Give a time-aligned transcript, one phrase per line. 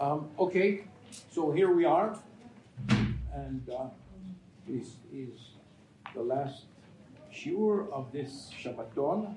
[0.00, 0.84] Um, okay,
[1.30, 2.18] so here we are,
[2.88, 3.90] and uh,
[4.66, 5.38] this is
[6.14, 6.64] the last
[7.30, 9.34] shiur of this Shabbaton.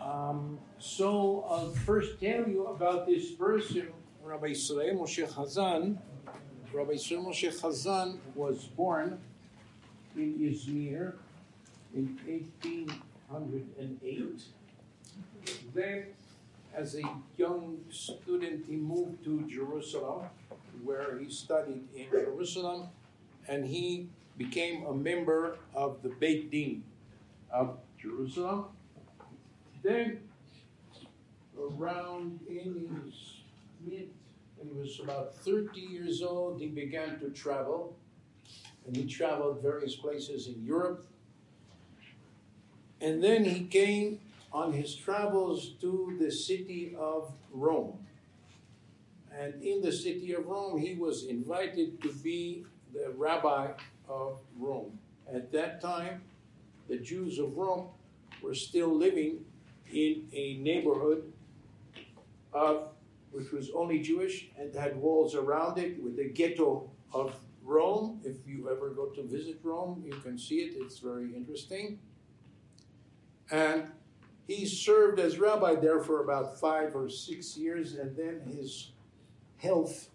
[0.00, 3.88] Um, so I'll first tell you about this person,
[4.24, 5.98] Rabbi Israel Moshe Chazan.
[6.72, 9.20] Rabbi Israel Moshe Chazan was born
[10.16, 11.12] in Izmir
[11.94, 14.44] in 1808.
[15.74, 16.06] Then,
[16.74, 17.02] as a
[17.36, 20.26] young student, he moved to Jerusalem,
[20.84, 22.88] where he studied in Jerusalem,
[23.48, 26.82] and he became a member of the Beit Din
[27.50, 28.66] of Jerusalem.
[29.82, 30.20] Then,
[31.58, 33.14] around in his
[33.84, 34.08] mid,
[34.56, 37.96] when he was about 30 years old, he began to travel.
[38.86, 41.06] And he traveled various places in Europe.
[43.00, 44.20] And then he came
[44.52, 47.98] on his travels to the city of Rome.
[49.32, 53.72] And in the city of Rome, he was invited to be the rabbi
[54.08, 54.98] of Rome.
[55.32, 56.22] At that time,
[56.88, 57.88] the Jews of Rome
[58.42, 59.44] were still living
[59.92, 61.32] in a neighborhood
[62.52, 62.88] of
[63.30, 68.20] which was only Jewish and had walls around it with the ghetto of Rome.
[68.24, 70.74] If you ever go to visit Rome, you can see it.
[70.76, 72.00] It's very interesting.
[73.52, 73.86] And
[74.50, 78.90] he served as rabbi there for about five or six years, and then his
[79.58, 80.10] health,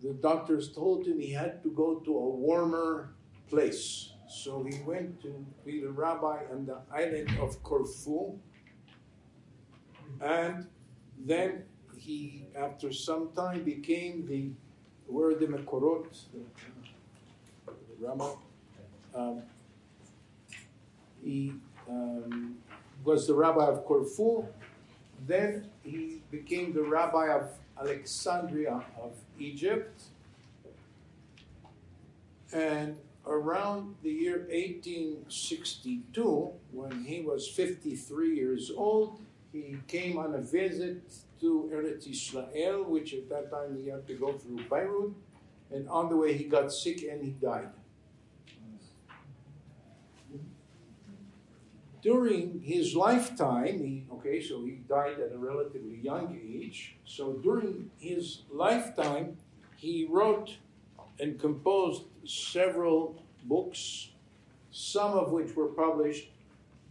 [0.00, 3.10] the doctors told him he had to go to a warmer
[3.48, 4.12] place.
[4.28, 8.38] So he went to be the rabbi on the island of Corfu.
[10.20, 10.68] And
[11.18, 11.64] then
[11.96, 14.52] he, after some time, became the
[15.08, 16.06] where the Mekorot,
[17.66, 18.30] the, rabbi.
[19.12, 19.42] Um,
[21.24, 21.54] he
[21.88, 22.56] um,
[23.04, 24.46] was the rabbi of Corfu.
[25.26, 30.04] Then he became the rabbi of Alexandria of Egypt.
[32.52, 39.20] And around the year 1862, when he was 53 years old,
[39.52, 41.02] he came on a visit
[41.40, 45.12] to Eretz Israel, which at that time he had to go through Beirut.
[45.72, 47.68] And on the way, he got sick and he died.
[52.02, 56.96] During his lifetime, he, okay, so he died at a relatively young age.
[57.04, 59.36] So during his lifetime,
[59.76, 60.56] he wrote
[61.18, 64.10] and composed several books,
[64.70, 66.30] some of which were published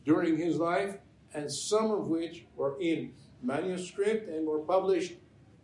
[0.05, 0.97] during his life,
[1.33, 5.13] and some of which were in manuscript and were published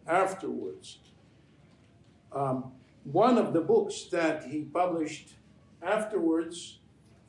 [0.07, 0.99] afterwards.
[2.31, 2.71] Um,
[3.03, 5.33] one of the books that he published
[5.81, 6.79] afterwards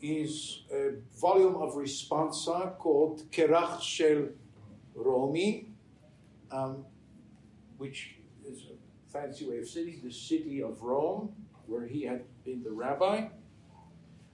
[0.00, 4.28] is a volume of responsa called Kerach Shel
[4.94, 5.68] Romi,
[6.50, 6.84] um,
[7.78, 11.32] which is a fancy way of saying the city of Rome,
[11.66, 13.28] where he had been the rabbi.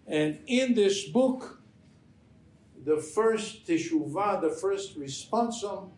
[0.06, 1.62] And in this book,
[2.84, 5.90] the first teshuvah, the first responsum,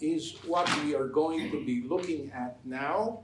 [0.00, 3.20] is what we are going to be looking at now.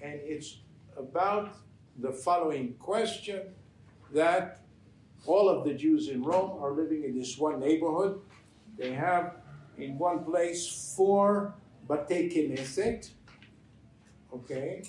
[0.00, 0.58] And it's
[0.96, 1.56] about
[1.98, 3.42] the following question
[4.12, 4.59] that
[5.26, 8.20] all of the Jews in Rome are living in this one neighborhood.
[8.78, 9.36] They have
[9.76, 11.54] in one place four
[11.88, 13.10] Batei Knesset,
[14.32, 14.84] okay,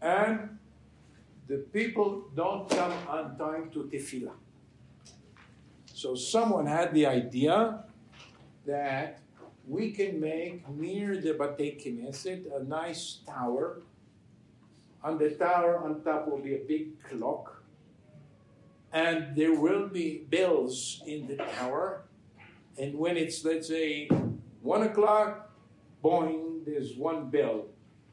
[0.00, 0.58] and
[1.48, 4.32] the people don't come on time to tefillah.
[5.86, 7.84] So someone had the idea
[8.66, 9.20] that
[9.66, 13.82] we can make near the Batei Knesset a nice tower.
[15.02, 17.62] On the tower, on top will be a big clock,
[18.94, 22.04] and there will be bells in the tower.
[22.78, 24.08] And when it's, let's say,
[24.62, 25.50] one o'clock,
[26.02, 27.66] boing, there's one bell.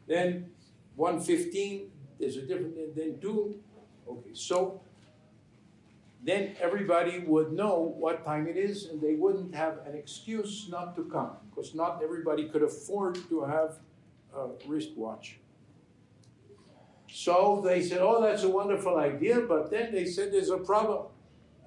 [0.07, 0.49] Then
[0.97, 1.87] 1.15,
[2.19, 3.59] there's a different, then two.
[4.09, 4.81] Okay, so
[6.23, 10.95] then everybody would know what time it is and they wouldn't have an excuse not
[10.95, 13.77] to come because not everybody could afford to have
[14.35, 15.40] a wristwatch.
[17.11, 21.07] So they said, Oh, that's a wonderful idea, but then they said there's a problem.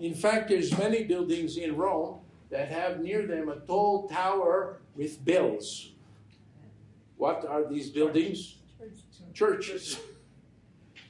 [0.00, 2.20] In fact, there's many buildings in Rome
[2.50, 5.92] that have near them a tall tower with bells.
[7.16, 8.56] What are these buildings?
[9.32, 9.98] Churches.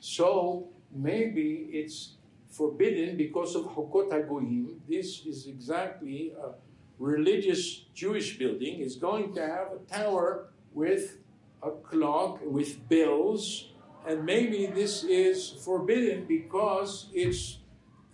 [0.00, 2.16] So maybe it's
[2.50, 4.80] forbidden because of Hokot HaGoyim.
[4.86, 6.50] This is exactly a
[6.98, 8.82] religious Jewish building.
[8.82, 11.16] It's going to have a tower with
[11.62, 13.72] a clock, with bells,
[14.06, 17.58] and maybe this is forbidden because it's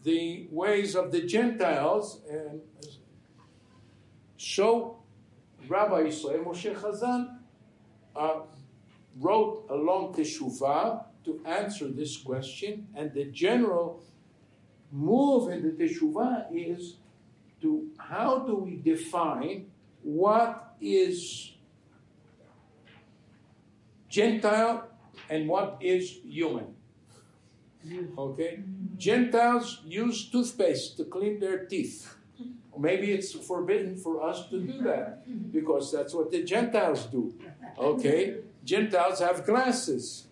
[0.04, 2.20] the ways of the Gentiles.
[2.30, 2.60] And
[4.36, 4.98] so
[5.68, 7.38] Rabbi Israel Moshe Chazan
[8.16, 8.40] uh,
[9.18, 14.02] wrote a long teshuvah to answer this question, and the general
[14.90, 16.96] move in the teshuvah is
[17.60, 19.66] to how do we define
[20.02, 21.52] what is
[24.08, 24.89] Gentile
[25.30, 26.74] and what is human.
[28.18, 28.60] Okay?
[28.98, 32.14] Gentiles use toothpaste to clean their teeth.
[32.78, 37.34] Maybe it's forbidden for us to do that because that's what the Gentiles do.
[37.78, 38.36] Okay?
[38.64, 40.26] Gentiles have glasses.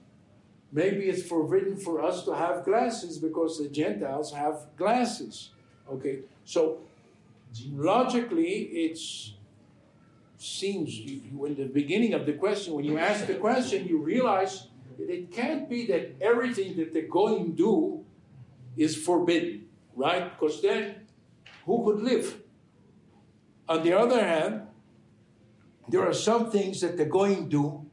[0.70, 5.50] Maybe it's forbidden for us to have glasses because the Gentiles have glasses.
[5.90, 6.20] Okay?
[6.44, 6.80] So
[7.72, 9.32] logically, it's
[10.38, 13.98] seems you, you, in the beginning of the question, when you ask the question, you
[13.98, 14.67] realize
[14.98, 18.04] it can't be that everything that the goyim do
[18.76, 20.30] is forbidden, right?
[20.30, 21.06] Because then
[21.64, 22.40] who could live?
[23.68, 24.62] On the other hand,
[25.88, 27.84] there are some things that the goyim do.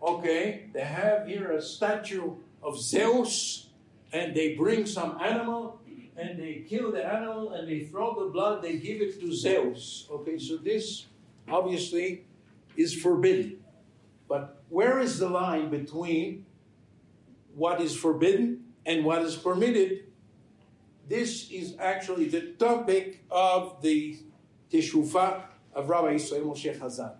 [0.00, 3.70] Okay, they have here a statue of Zeus,
[4.12, 5.80] and they bring some animal,
[6.16, 10.06] and they kill the animal, and they throw the blood, they give it to Zeus.
[10.10, 11.06] Okay, so this
[11.48, 12.24] obviously
[12.76, 13.58] is forbidden.
[14.28, 16.44] But where is the line between
[17.54, 20.04] what is forbidden and what is permitted?
[21.08, 24.18] This is actually the topic of the
[24.70, 25.42] Teshuvah
[25.74, 27.14] of Rabbi Israel Moshe Chazan.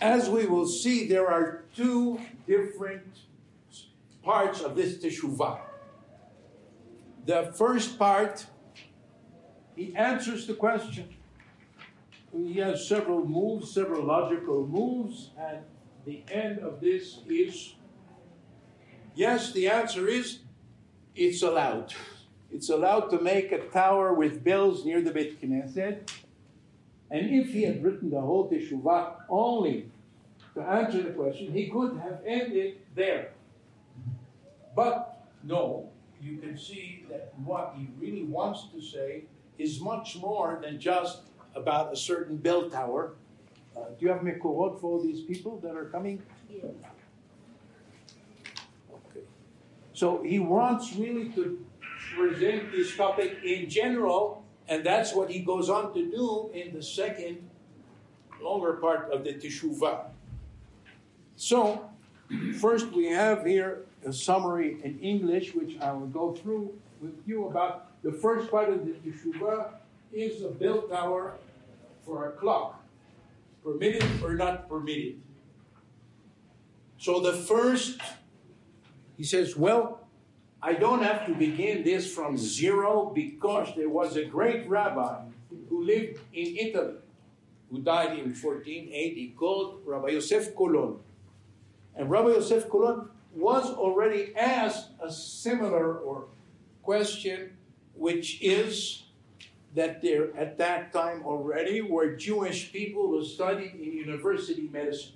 [0.00, 3.04] As we will see, there are two different
[4.24, 5.60] parts of this Teshuvah.
[7.26, 8.46] The first part
[9.76, 11.14] he answers the question.
[12.32, 15.58] He has several moves, several logical moves, and
[16.04, 17.74] the end of this is
[19.14, 20.40] yes, the answer is
[21.14, 21.94] it's allowed.
[22.52, 26.10] It's allowed to make a tower with bells near the Beit Knesset.
[27.08, 29.88] And if he had written the whole Teshuvah only
[30.54, 33.30] to answer the question, he could have ended there.
[34.74, 35.90] But no,
[36.20, 39.24] you can see that what he really wants to say
[39.58, 43.14] is much more than just about a certain bell tower.
[43.76, 46.22] Uh, do you have mekorot for these people that are coming?
[46.48, 46.64] Yes.
[48.92, 49.24] Okay.
[49.92, 51.64] So he wants really to
[52.16, 56.82] present this topic in general, and that's what he goes on to do in the
[56.82, 57.38] second,
[58.40, 60.06] longer part of the Teshuvah.
[61.36, 61.88] So,
[62.58, 67.46] first we have here a summary in English, which I will go through with you
[67.46, 69.79] about the first part of the Teshuvah
[70.12, 71.36] is a bell tower
[72.04, 72.82] for a clock,
[73.62, 75.20] permitted or not permitted.
[76.98, 78.00] So the first,
[79.16, 80.00] he says, well,
[80.62, 85.22] I don't have to begin this from zero because there was a great rabbi
[85.68, 86.96] who lived in Italy,
[87.70, 90.98] who died in 1480, called Rabbi Yosef Kolon.
[91.96, 96.26] And Rabbi Yosef Kolon was already asked a similar or
[96.82, 97.56] question
[97.94, 99.04] which is
[99.74, 105.12] that there at that time already were Jewish people who studied in university medicine.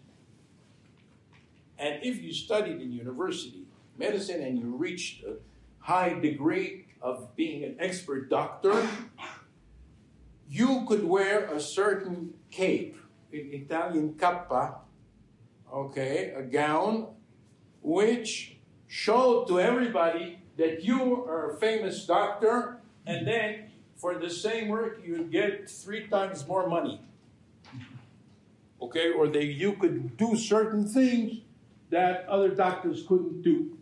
[1.78, 3.64] And if you studied in university
[3.98, 5.36] medicine and you reached a
[5.80, 8.86] high degree of being an expert doctor,
[10.48, 12.96] you could wear a certain cape,
[13.32, 14.76] in Italian cappa,
[15.72, 17.08] okay, a gown,
[17.82, 24.68] which showed to everybody that you are a famous doctor, and then for the same
[24.68, 27.00] work you get three times more money.
[28.80, 31.40] Okay, or they you could do certain things
[31.90, 33.78] that other doctors couldn't do.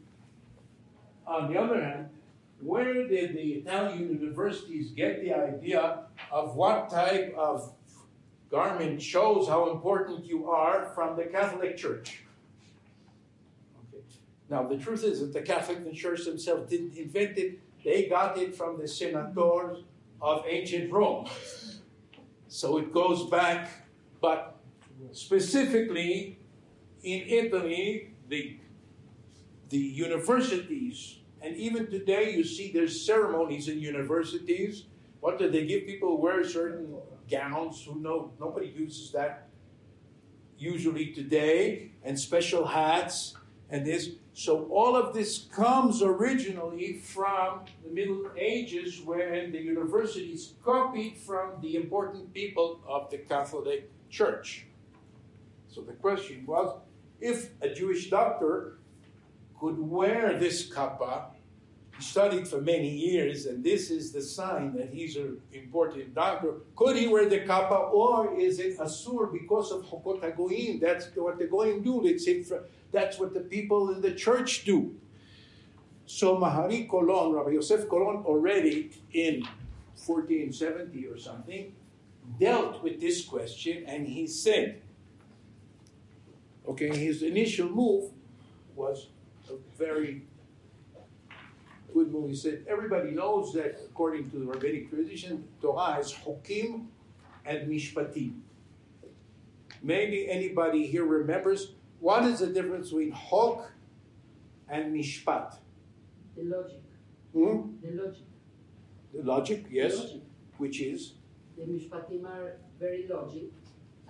[1.26, 2.08] On the other hand,
[2.60, 7.72] where did the Italian universities get the idea of what type of
[8.50, 12.22] garment shows how important you are from the Catholic Church?
[13.88, 14.04] Okay.
[14.48, 18.54] Now, the truth is that the Catholic Church themselves didn't invent it, they got it
[18.54, 19.82] from the senators
[20.22, 21.26] of ancient Rome.
[22.48, 23.70] So it goes back,
[24.20, 24.60] but
[25.10, 26.38] specifically
[27.02, 28.58] in Italy, the,
[29.68, 34.84] the universities, and even today you see there's ceremonies in universities.
[35.18, 36.94] What do they give people wear certain
[37.28, 37.84] gowns?
[37.84, 39.48] Who know nobody uses that
[40.56, 43.34] usually today, and special hats
[43.72, 44.10] and this.
[44.34, 51.60] So all of this comes originally from the Middle Ages when the universities copied from
[51.60, 54.66] the important people of the Catholic Church.
[55.68, 56.78] So the question was
[57.20, 58.78] if a Jewish doctor
[59.58, 61.26] could wear this kappa,
[61.98, 66.54] studied for many years, and this is the sign that he's an important doctor.
[66.74, 70.80] Could he wear the kappa, or is it asur because of Chokot HaGoyim?
[70.80, 72.04] That's what the Goyim do.
[72.04, 72.26] It's
[72.92, 74.94] that's what the people in the church do.
[76.06, 79.42] So Mahari Colon, Rabbi Yosef Colon, already in
[80.06, 81.74] 1470 or something,
[82.38, 84.82] dealt with this question, and he said,
[86.68, 88.10] okay, his initial move
[88.76, 89.08] was
[89.48, 90.22] a very
[91.92, 92.30] good move.
[92.30, 96.86] He said, everybody knows that according to the rabbinic tradition, Torah has Hokim
[97.44, 98.34] and Mishpatim.
[99.82, 101.72] Maybe anybody here remembers
[102.02, 103.70] what is the difference between Hok
[104.68, 105.54] and Mishpat?
[106.36, 106.82] The logic.
[107.32, 107.60] Hmm?
[107.80, 108.26] The logic.
[109.14, 109.92] The logic, yes.
[109.92, 110.22] The logic.
[110.58, 111.12] Which is?
[111.56, 113.52] The Mishpatim are very logic,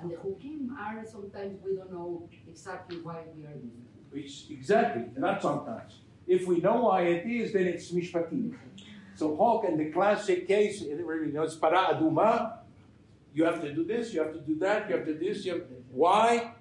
[0.01, 4.15] and the Hukim are sometimes we don't know exactly why we are doing it.
[4.15, 5.99] Which, exactly, not sometimes.
[6.27, 8.55] If we know why it is, then it's Mishpatim.
[9.17, 12.59] So Hok in the classic case, everybody knows para aduma.
[13.35, 15.45] You have to do this, you have to do that, you have to do this.
[15.45, 16.55] You have, why?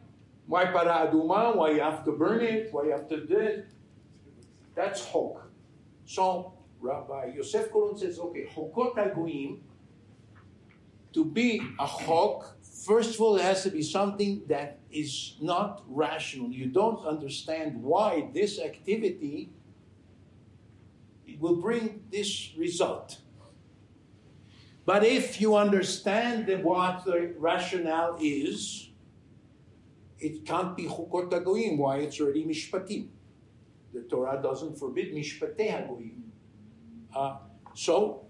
[0.48, 1.56] Why para aduma?
[1.56, 2.70] Why you have to burn it?
[2.72, 3.68] Why you have to do it?
[4.76, 5.50] That's Hok.
[6.06, 9.60] So Rabbi Yosef Kolon says, okay, Hokot HaGoyim,
[11.14, 15.84] to be a Hok, first of all, it has to be something that is not
[15.88, 16.50] rational.
[16.50, 19.52] You don't understand why this activity
[21.40, 23.18] will bring this result.
[24.86, 28.91] But if you understand what the rationale is,
[30.22, 31.78] it can't be chukot hagoyim.
[31.78, 31.98] Why?
[31.98, 33.08] It's already mishpatim.
[33.94, 36.22] The Torah doesn't forbid mishpatei hagoyim.
[37.14, 37.38] Uh,
[37.74, 38.26] so,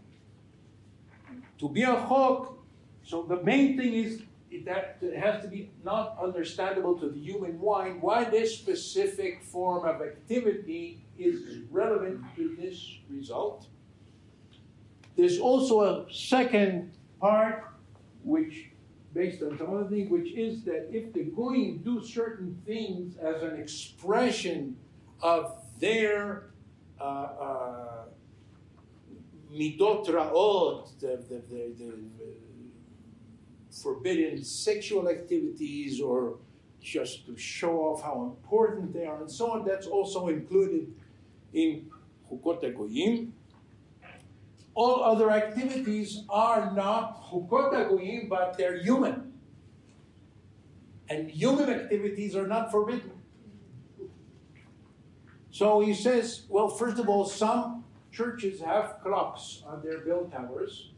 [1.59, 2.57] to be a chok,
[3.03, 4.21] so the main thing is
[4.65, 9.87] that it has to be not understandable to the human mind why this specific form
[9.87, 13.67] of activity is relevant to this result.
[15.15, 17.65] There's also a second part,
[18.23, 18.70] which,
[19.13, 23.41] based on some other thing, which is that if the Goyim do certain things as
[23.41, 24.77] an expression
[25.21, 26.51] of their
[26.99, 28.05] uh, uh,
[29.53, 31.93] midot ra'ot, the, the, the, the
[33.71, 36.37] forbidden sexual activities or
[36.81, 39.65] just to show off how important they are and so on.
[39.65, 40.93] That's also included
[41.53, 41.89] in
[42.29, 43.33] Chukot Goyim.
[44.73, 49.33] All other activities are not Chukot but they're human.
[51.09, 53.11] And human activities are not forbidden.
[55.51, 60.91] So he says, well, first of all, some churches have clocks on their bell towers,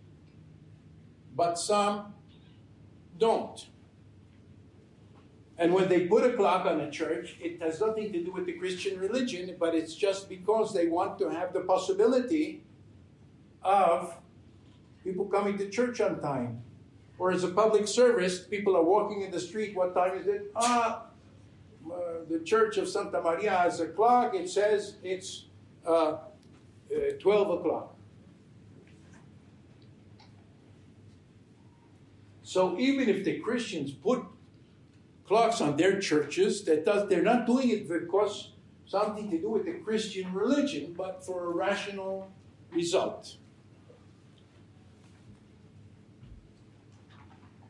[1.35, 2.13] but some
[3.17, 3.67] don't.
[5.57, 8.45] And when they put a clock on a church, it has nothing to do with
[8.45, 12.63] the Christian religion, but it's just because they want to have the possibility
[13.63, 14.15] of
[15.03, 16.61] people coming to church on time.
[17.17, 19.75] Or as a public service, people are walking in the street.
[19.75, 20.51] What time is it?
[20.55, 21.05] Ah,
[21.85, 24.33] uh, the church of Santa Maria has a clock.
[24.33, 25.45] It says it's
[25.85, 26.17] uh, uh,
[27.19, 27.95] 12 o'clock.
[32.43, 34.23] So even if the Christians put
[35.25, 38.51] clocks on their churches, that does they're not doing it because
[38.85, 42.29] something to do with the Christian religion, but for a rational
[42.71, 43.37] result.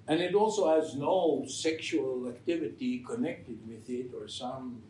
[0.07, 4.81] And it also has no sexual activity connected with it or some.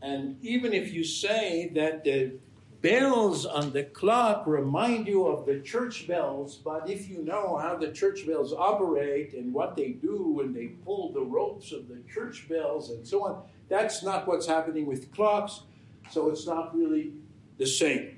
[0.00, 2.34] And even if you say that the
[2.82, 7.74] bells on the clock remind you of the church bells, but if you know how
[7.76, 12.02] the church bells operate and what they do when they pull the ropes of the
[12.12, 15.62] church bells and so on, that's not what's happening with clocks,
[16.10, 17.12] so it's not really
[17.56, 18.13] the same.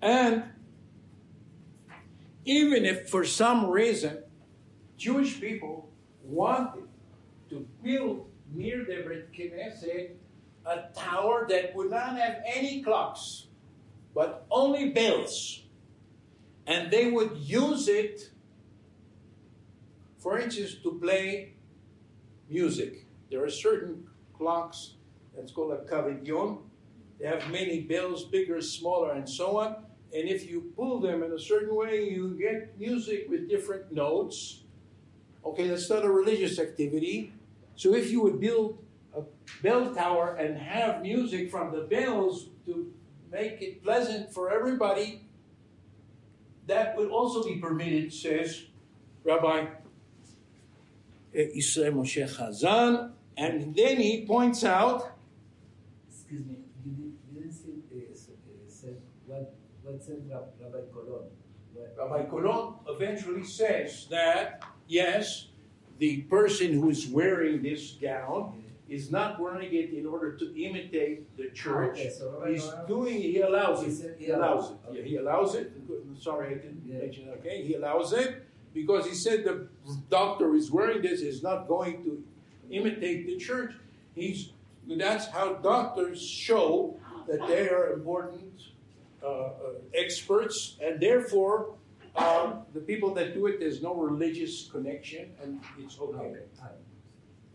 [0.00, 0.44] And
[2.44, 4.22] even if for some reason
[4.96, 5.88] Jewish people
[6.24, 6.84] wanted
[7.50, 10.10] to build near the Beit Knesset
[10.66, 13.46] a tower that would not have any clocks,
[14.14, 15.62] but only bells.
[16.66, 18.30] And they would use it,
[20.18, 21.54] for instance, to play
[22.48, 23.06] music.
[23.30, 24.94] There are certain clocks
[25.34, 26.58] that's called a carillon.
[27.18, 29.76] They have many bells, bigger, smaller, and so on.
[30.12, 34.62] And if you pull them in a certain way, you get music with different notes.
[35.44, 37.32] Okay, that's not a religious activity.
[37.76, 38.78] So if you would build
[39.16, 39.22] a
[39.62, 42.92] bell tower and have music from the bells to
[43.30, 45.22] make it pleasant for everybody,
[46.66, 48.64] that would also be permitted, says
[49.24, 49.66] Rabbi
[51.34, 55.12] eh, Israel Moshe Chazan, and then he points out.
[56.10, 59.48] Excuse me, you, did, you didn't say, uh, s- uh, said what, what said Rab-
[61.98, 62.74] Rabbi Colon?
[62.88, 65.48] Eventually says that yes,
[65.98, 71.36] the person who is wearing this gown is not wearing it in order to imitate
[71.36, 71.92] the church.
[71.98, 73.92] Okay, so He's doing he allows it.
[73.92, 74.76] said He allows it.
[74.90, 74.96] it.
[74.96, 75.72] Yeah, he allows it.
[76.18, 76.98] Sorry, I didn't Yeah.
[76.98, 77.38] mention it.
[77.38, 78.42] Okay, he allows it
[78.74, 79.68] because he said the
[80.08, 82.22] doctor is wearing this is not going to
[82.70, 83.74] imitate the church.
[84.14, 84.52] He's
[84.88, 88.60] that's how doctors show that they are important
[89.94, 91.74] experts, and therefore
[92.16, 96.18] um, the people that do it there's no religious connection, and it's okay.
[96.18, 96.44] Okay.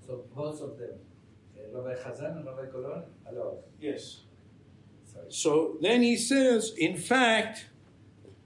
[0.06, 0.94] So both of them,
[1.58, 3.58] uh, Rabbi Chazan and Rabbi Colon, allowed.
[3.80, 4.22] Yes.
[5.12, 5.26] Sorry.
[5.30, 7.68] So then he says, in fact,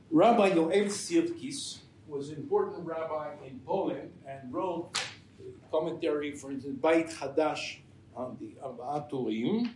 [0.10, 4.98] Rabbi Yoel Sirkis was an important rabbi in Poland and wrote
[5.40, 7.80] a commentary, for instance, Beit Hadash
[8.16, 9.72] on the Abaturim,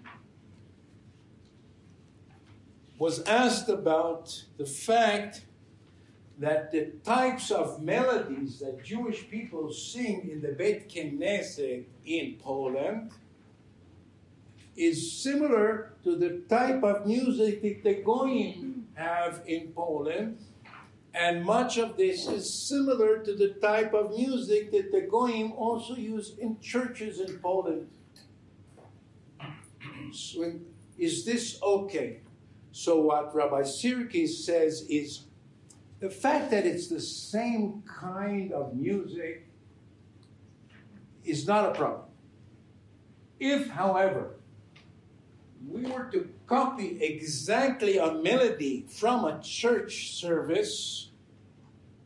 [3.04, 5.42] was asked about the fact
[6.40, 13.12] that the types of melodies that Jewish people sing in the Beit Knesset in Poland
[14.78, 20.38] is similar to the type of music that the Goyim have in Poland,
[21.14, 25.98] and much of this is similar to the type of music that the Goyim also
[25.98, 27.90] use in churches in Poland.
[30.14, 30.54] So,
[30.98, 32.22] is this okay?
[32.76, 35.26] So, what Rabbi Sirkis says is
[36.00, 39.48] the fact that it's the same kind of music
[41.24, 42.08] is not a problem.
[43.40, 44.38] If, however,
[45.68, 51.12] we were to copy exactly a melody from a church service,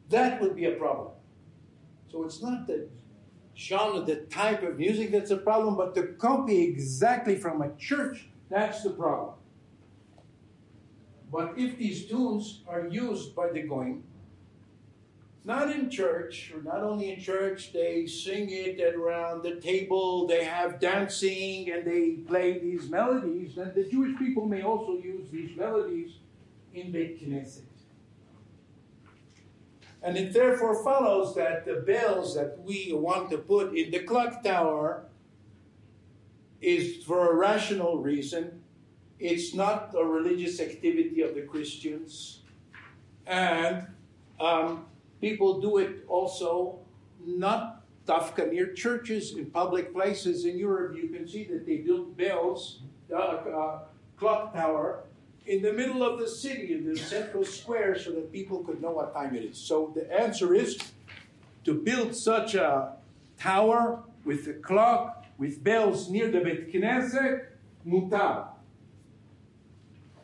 [0.09, 1.13] that would be a problem.
[2.11, 2.89] So it's not the
[3.55, 8.27] genre, the type of music that's a problem, but to copy exactly from a church,
[8.49, 9.36] that's the problem.
[11.31, 14.03] But if these tunes are used by the Goyim,
[15.43, 20.43] not in church, or not only in church, they sing it around the table, they
[20.43, 25.55] have dancing, and they play these melodies, then the Jewish people may also use these
[25.55, 26.15] melodies
[26.73, 27.61] in Beit Knesset.
[30.03, 34.43] And it therefore follows that the bells that we want to put in the clock
[34.43, 35.05] tower
[36.61, 38.56] is for a rational reason.
[39.19, 42.41] It's not a religious activity of the Christians.
[43.25, 43.87] And
[44.39, 44.85] um,
[45.19, 46.79] people do it also
[47.25, 50.95] not davka near churches in public places in Europe.
[50.95, 53.79] You can see that they build bells, uh, uh,
[54.17, 55.03] clock tower
[55.45, 58.91] in the middle of the city in the central square so that people could know
[58.91, 59.57] what time it is.
[59.57, 60.77] So the answer is
[61.63, 62.93] to build such a
[63.39, 67.45] tower with a clock with bells near the Beit Knesset,
[67.85, 68.47] mutar.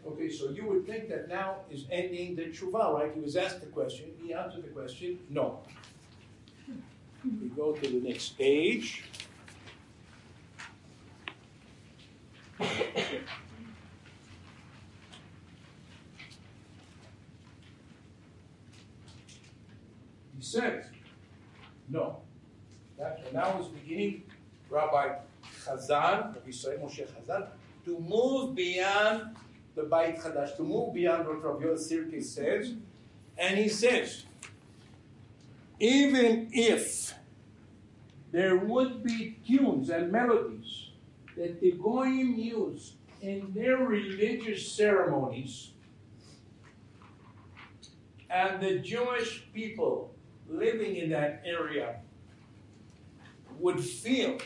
[0.06, 3.12] Okay, so you would think that now is ending the tshuva, right?
[3.14, 5.60] He was asked the question, he answered the question, no.
[7.24, 9.06] We go to the next page.
[12.60, 12.66] He
[20.42, 20.84] says,
[21.88, 22.20] no.
[22.98, 24.24] That, now is beginning
[24.70, 25.16] Rabbi
[25.66, 27.48] Chazan, Rabbi Israel Moshe Chazan,
[27.86, 29.36] to move beyond
[29.76, 32.74] the Beit Chadash, to move beyond what Rabbi Yoel Sirkis says.
[33.38, 34.26] And he says,
[35.80, 37.14] even if
[38.32, 40.90] there would be tunes and melodies
[41.36, 45.72] that the Goyim use in their religious ceremonies,
[48.30, 50.14] and the Jewish people
[50.50, 51.98] living in that area
[53.60, 54.38] would feel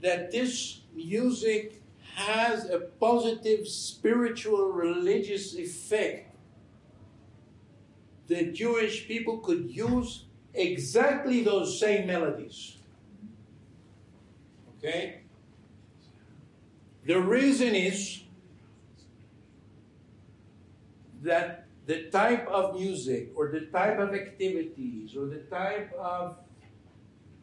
[0.00, 1.79] that this music
[2.14, 6.34] has a positive spiritual religious effect,
[8.26, 12.76] the Jewish people could use exactly those same melodies.
[14.78, 15.20] Okay?
[17.04, 18.22] The reason is
[21.22, 26.36] that the type of music or the type of activities or the type of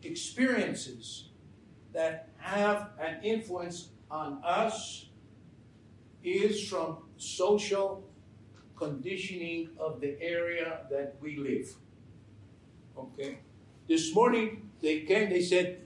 [0.04, 1.30] experiences
[1.94, 5.08] that have an influence on us
[6.24, 8.04] is from social
[8.76, 11.74] conditioning of the area that we live.
[12.98, 13.40] Okay?
[13.88, 15.82] This morning they came, they said,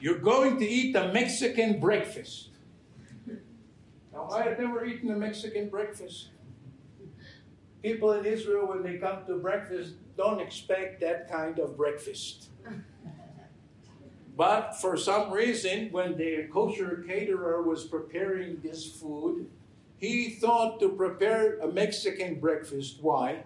[0.00, 2.48] You're going to eat a Mexican breakfast.
[4.12, 6.28] Now, I have never eaten a Mexican breakfast.
[7.82, 12.50] People in Israel, when they come to breakfast, don't expect that kind of breakfast.
[14.42, 19.46] But for some reason, when the kosher caterer was preparing this food,
[19.98, 22.98] he thought to prepare a Mexican breakfast.
[23.00, 23.44] Why?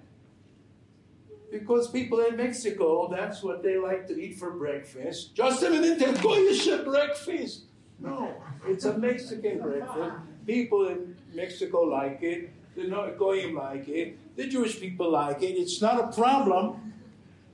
[1.53, 5.35] Because people in Mexico, that's what they like to eat for breakfast.
[5.35, 7.65] Just a minute, a Goyish breakfast.
[7.99, 8.33] No,
[8.67, 10.17] it's a Mexican breakfast.
[10.47, 12.49] People in Mexico like it.
[12.75, 14.17] The Goyim like it.
[14.35, 15.61] The Jewish people like it.
[15.61, 16.95] It's not a problem.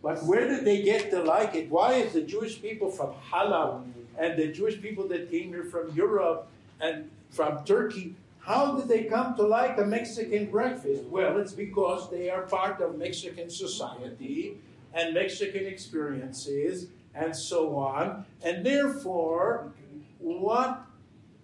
[0.02, 1.70] But where did they get to like it?
[1.70, 3.84] Why is the Jewish people from Halab
[4.18, 6.48] and the Jewish people that came here from Europe
[6.80, 11.04] and from Turkey, how did they come to like a Mexican breakfast?
[11.04, 14.58] Well, it's because they are part of Mexican society
[14.92, 18.26] and Mexican experiences and so on.
[18.42, 19.72] And therefore,
[20.18, 20.84] what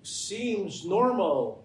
[0.03, 1.65] seems normal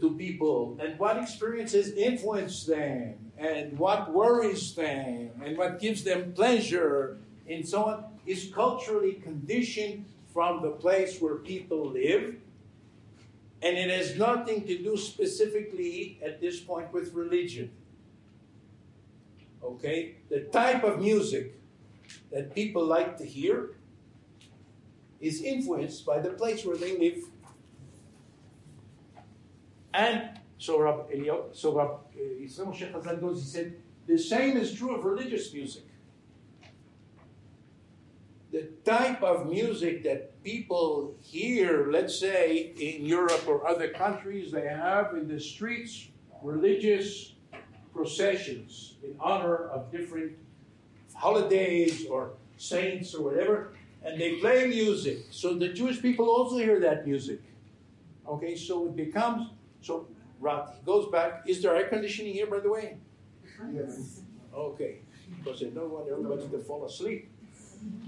[0.00, 6.32] to people and what experiences influence them and what worries them and what gives them
[6.32, 12.36] pleasure and so on is culturally conditioned from the place where people live.
[13.60, 17.70] And it has nothing to do specifically at this point with religion.
[19.62, 20.16] Okay?
[20.28, 21.54] The type of music
[22.30, 23.76] that people like to hear
[25.20, 27.24] is influenced by the place where they live.
[29.94, 31.74] And so Rab Elio, so
[32.14, 33.74] Yisrael goes, he said,
[34.06, 35.82] the same is true of religious music.
[38.52, 44.68] The type of music that people hear, let's say in Europe or other countries, they
[44.68, 46.08] have in the streets
[46.44, 47.32] religious
[47.92, 50.32] processions in honor of different
[51.12, 53.72] holidays or saints or whatever,
[54.04, 55.26] and they play music.
[55.30, 57.40] So the Jewish people also hear that music.
[58.28, 60.06] Okay, so it becomes so
[60.42, 61.44] Rat he goes back.
[61.46, 62.98] Is there air conditioning here, by the way?
[63.72, 64.22] Yes.
[64.52, 64.98] Okay,
[65.38, 67.30] because I don't want everybody to fall asleep.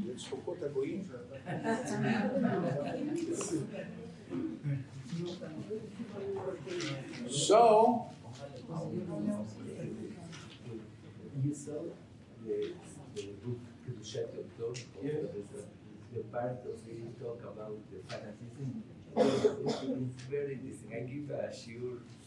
[0.06, 1.08] Let's focus on going.
[7.30, 8.10] So,
[11.42, 11.72] You saw
[12.44, 12.72] the,
[13.14, 14.74] the book Kedushat Yom
[16.14, 18.82] the part of it talk about the fanaticism.
[19.16, 20.92] It's, it's very interesting.
[20.94, 22.23] I give a sure that it's literally,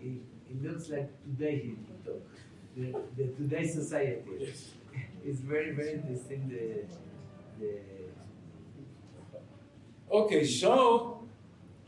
[0.00, 0.16] it,
[0.50, 2.22] it looks like today he talk.
[2.76, 4.22] The, the today society.
[5.24, 6.84] is very, very interesting the
[7.60, 7.78] the
[10.10, 11.22] okay, so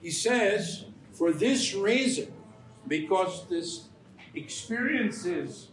[0.01, 2.33] he says, for this reason,
[2.87, 3.89] because this
[4.35, 5.69] experiences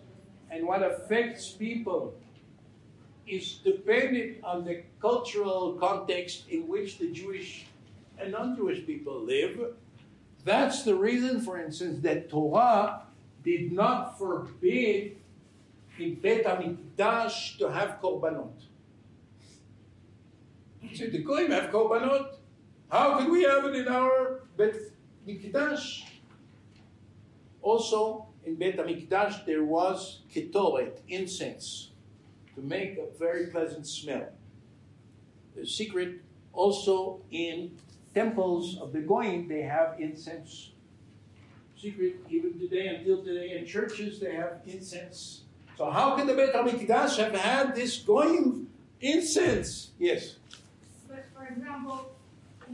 [0.50, 2.14] and what affects people
[3.28, 7.66] is dependent on the cultural context in which the Jewish
[8.18, 9.74] and non-Jewish people live.
[10.44, 13.04] That's the reason, for instance, that Torah
[13.44, 15.18] did not forbid
[16.00, 18.54] in Bet HaMikdash to have korbanot.
[20.94, 22.36] So the Goyim have korbanot.
[22.90, 24.76] How could we have it in our Bet
[25.28, 26.04] Mikdash?
[27.62, 31.92] Also, in Bet HaMikdash, there was ketoret, incense,
[32.56, 34.30] to make a very pleasant smell.
[35.56, 36.22] The secret
[36.54, 37.78] also in
[38.14, 40.72] temples of the Goyim, they have incense.
[41.78, 45.42] Secret, even today, until today, in churches, they have incense.
[45.78, 48.68] So, how can the Bet HaMikdash have had this Goyim
[49.00, 49.92] incense?
[49.98, 50.36] Yes.
[51.08, 52.12] But for example,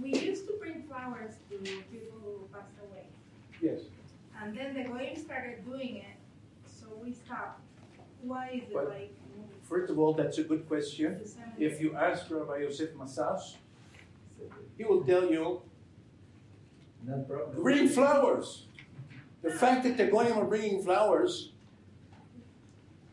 [0.01, 3.05] we used to bring flowers to people who passed away.
[3.61, 3.81] Yes.
[4.41, 6.17] And then the Goyim started doing it,
[6.65, 7.61] so we stopped.
[8.21, 9.13] Why is it But- like
[9.63, 11.19] First of all, that's a good question.
[11.59, 13.57] If you ask Rabbi Yosef Messas,
[14.77, 15.61] he will tell you
[17.05, 18.65] not bring flowers.
[19.41, 21.51] The fact that they're going on bringing flowers,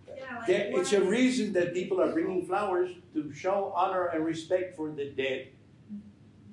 [0.08, 4.76] Yeah, like it's a reason that people are bringing flowers to show honor and respect
[4.76, 5.48] for the dead.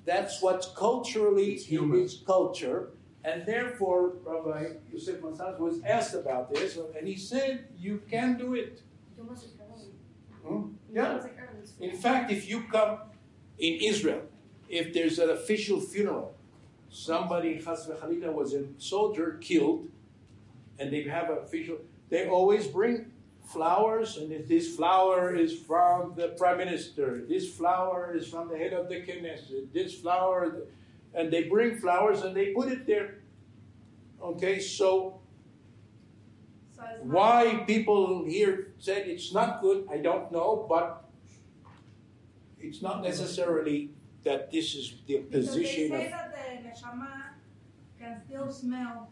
[0.06, 2.02] That's what's culturally in human.
[2.04, 2.90] its culture.
[3.24, 8.56] And therefore, Rabbi Yosef Messas was asked about this, and he said, You can do
[8.56, 8.82] it.
[10.44, 10.70] Hmm?
[10.92, 11.22] Yeah.
[11.80, 12.98] In fact, if you come
[13.60, 14.24] in Israel,
[14.72, 16.34] if there's an official funeral,
[16.90, 19.88] somebody, v'chalila, was a soldier killed,
[20.80, 21.78] and they have an official,
[22.10, 23.12] they always bring
[23.44, 28.58] flowers, and if this flower is from the prime minister, this flower is from the
[28.58, 30.64] head of the Knesset, this flower,
[31.14, 33.20] and they bring flowers and they put it there.
[34.22, 35.20] Okay, so
[36.76, 41.04] So why people here said it's not good, I don't know, but
[42.60, 43.92] it's not necessarily
[44.24, 46.12] that this is the Because they position say of.
[46.12, 47.12] that the neshama
[48.00, 49.10] can still smell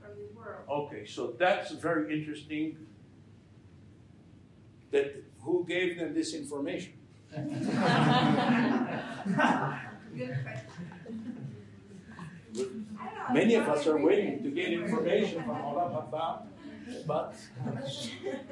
[0.00, 0.64] from the world.
[0.68, 2.76] Okay, so that's very interesting.
[4.90, 6.92] that who gave them this information.
[7.30, 7.42] Good
[10.42, 10.66] question.
[12.56, 16.42] I don't know, Many of us are waiting to get information from Olam Haba,
[17.06, 17.34] but
[18.24, 18.46] Yeah, it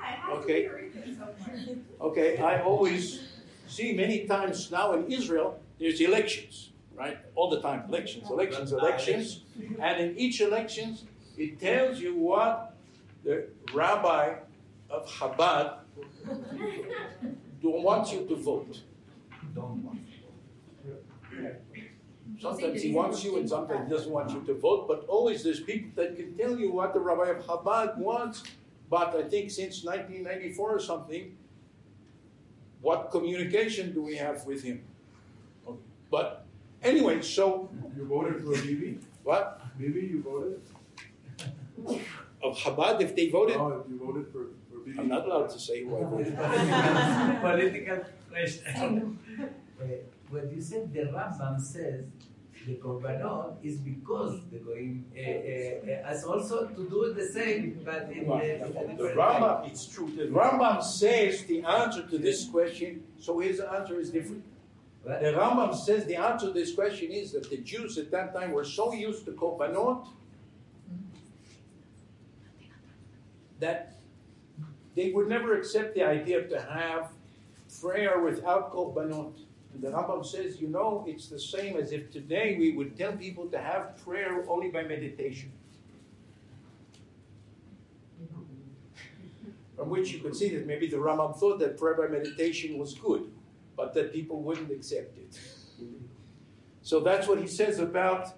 [0.00, 0.62] has to Okay.
[0.62, 1.76] be written somewhere.
[2.00, 3.28] okay, I always
[3.68, 7.18] see many times now in Israel there's elections, right?
[7.34, 9.44] All the time, elections, elections, elections,
[9.80, 11.04] and in each elections
[11.36, 12.74] it tells you what
[13.24, 14.34] the rabbi
[14.90, 15.78] of Chabad
[17.62, 18.80] don't want you to vote.
[19.54, 19.98] Don't want.
[22.40, 25.60] Sometimes he wants you and sometimes he doesn't want you to vote, but always there's
[25.60, 28.44] people that can tell you what the Rabbi of Chabad wants.
[28.88, 31.36] But I think since 1994 or something,
[32.80, 34.82] what communication do we have with him?
[35.66, 35.78] Okay.
[36.10, 36.44] But
[36.82, 38.98] anyway, so You voted for Bibi?
[39.24, 39.60] what?
[39.78, 40.60] Bibi, you voted?
[42.42, 44.98] Of Chabad, if they voted, Oh, you voted for, for Bibi?
[44.98, 46.36] I'm not allowed to say who I voted.
[47.40, 49.18] Political question.
[49.80, 49.84] Uh,
[50.30, 52.04] When you said the Rambam says
[52.68, 57.80] the korbanot is because the goyim uh, uh, uh, has also to do the same,
[57.82, 59.14] but in, uh, in The.
[59.16, 60.10] Rambam, it's true.
[60.14, 64.44] The Rambam says the answer to this question, so his answer is different.
[65.02, 65.20] What?
[65.20, 68.52] The Rambam says the answer to this question is that the Jews at that time
[68.52, 70.06] were so used to korbanot
[73.60, 73.94] that
[74.94, 77.08] they would never accept the idea to have
[77.80, 79.32] prayer without korbanot.
[79.74, 83.12] And the Rambam says, you know, it's the same as if today we would tell
[83.12, 85.52] people to have prayer only by meditation.
[89.76, 92.94] From which you could see that maybe the Rambam thought that prayer by meditation was
[92.94, 93.30] good,
[93.76, 95.38] but that people wouldn't accept it.
[96.82, 98.32] So that's what he says about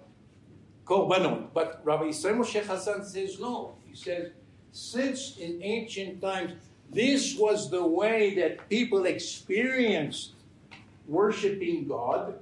[0.85, 1.47] korbanot.
[1.53, 3.75] But Rabbi Yisrael Moshe Hazan says no.
[3.87, 4.31] He says,
[4.71, 6.53] since in ancient times
[6.91, 10.33] this was the way that people experienced
[11.07, 12.39] worshiping God,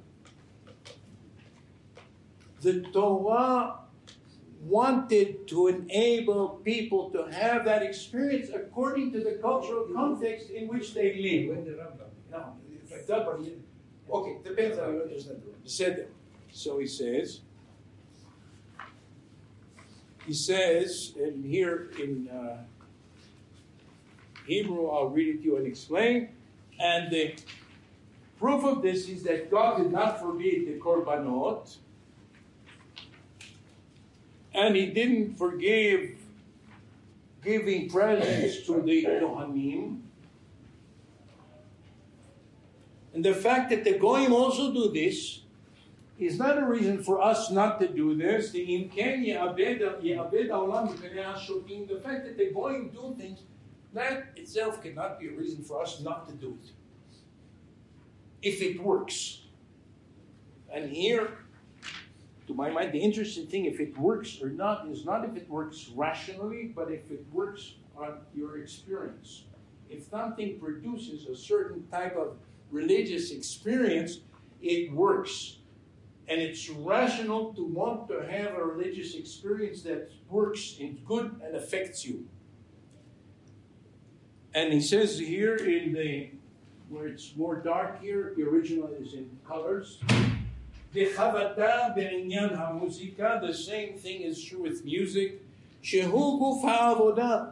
[2.62, 3.80] the Torah
[4.62, 10.93] wanted to enable people to have that experience according to the cultural context in which
[10.93, 11.56] they live.
[11.56, 12.10] When the Rambam.
[12.30, 12.58] No,
[12.89, 13.63] if that one, you-
[14.12, 16.08] okay, depends how you understand said.
[16.52, 17.41] So he says,
[20.26, 22.63] he says, and here in uh,
[24.45, 26.30] Hebrew, I'll read it to you and explain.
[26.80, 27.36] And the
[28.39, 31.78] proof of this is that God did not forbid the korbanot,
[34.54, 36.15] and He didn't forgive
[37.43, 40.02] giving presents to the Kohanim.
[43.13, 45.41] And the fact that the Goyim also do this
[46.19, 48.52] is not a reason for us not to do this.
[48.52, 49.23] The imken.
[49.23, 49.36] The
[52.04, 53.39] fact that the Goyim do things,
[53.93, 56.71] that itself cannot be a reason for us not to do it.
[58.41, 59.41] If it works.
[60.71, 61.38] And here,
[62.47, 65.49] to my mind, the interesting thing, if it works or not, is not if it
[65.49, 69.43] works rationally, but if it works on your experience.
[69.89, 72.38] If something produces a certain type of
[72.71, 74.19] religious experience,
[74.62, 75.58] it works.
[76.28, 81.56] And it's rational to want to have a religious experience that works and good and
[81.56, 82.28] affects you.
[84.54, 86.32] And he says here in the
[86.88, 90.00] where it's more dark here, the original is in colors.
[90.94, 95.40] וחבטה בעניין המוזיקה, the same thing is true with music.
[95.83, 97.44] שהוא גוף העבודה.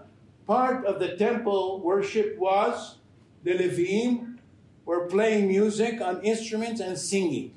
[0.47, 2.97] Part of the temple worship was
[3.45, 4.39] the Leviim
[4.85, 7.53] were playing music on instruments and singing.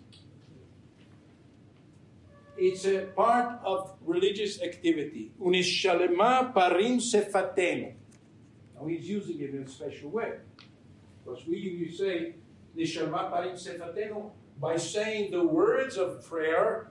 [2.57, 5.31] It's a part of religious activity.
[5.41, 7.93] Unishalema parim sefatenu.
[8.75, 10.33] Now he's using it in a special way.
[11.23, 12.35] Because we usually say,
[12.77, 16.87] Nishalma parim sefatenu, by saying the words of prayer,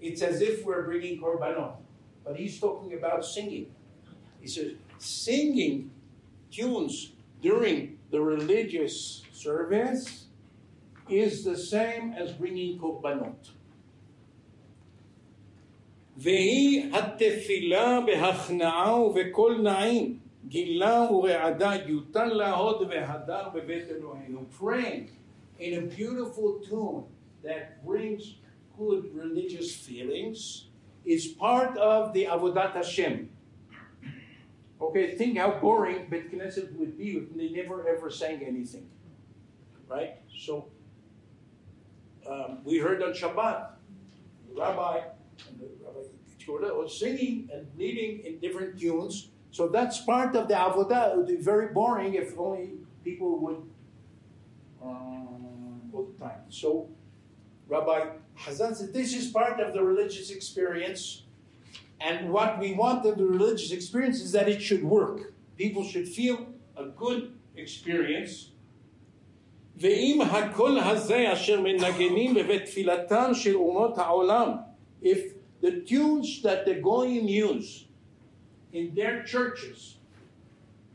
[0.00, 1.76] it's as if we're bringing korbanot.
[2.24, 3.66] But he's talking about singing.
[4.40, 5.90] He says, singing
[6.50, 10.26] tunes during the religious service
[11.08, 13.50] is the same as bringing korbanot.
[16.16, 24.44] והיא התפילה בהכנעה ובקול נעים, גילה ורעדה יותן להוד והדר בבית אלוהינו.
[24.60, 25.10] Praying
[25.58, 27.04] in a beautiful tune
[27.42, 28.22] that brings
[28.76, 30.66] good religious feelings
[31.04, 33.28] is part of the Avodat Hashem.
[34.80, 38.88] Okay, think how boring Bet Knesset would be if they never ever sang anything.
[39.86, 40.14] Right?
[40.44, 40.68] So,
[42.26, 43.58] um, we heard on Shabbat,
[44.48, 45.00] the rabbi
[45.48, 46.08] and the rabbi
[46.40, 51.12] Choda was singing and leading in different tunes So that's part of the avodah.
[51.12, 52.70] It would be very boring if only
[53.04, 53.62] people would
[54.82, 56.42] um, all the time.
[56.48, 56.88] So
[57.68, 61.24] Rabbi Hazan said this is part of the religious experience.
[62.00, 65.34] And what we want of the religious experience is that it should work.
[65.56, 68.46] People should feel a good experience.
[69.76, 74.48] ואם הקול הזה אשר מנגנים בבית תפילתן של אומות העולם,
[75.02, 75.18] if
[75.62, 77.86] the tunes that the goyim use
[78.75, 79.95] in their churches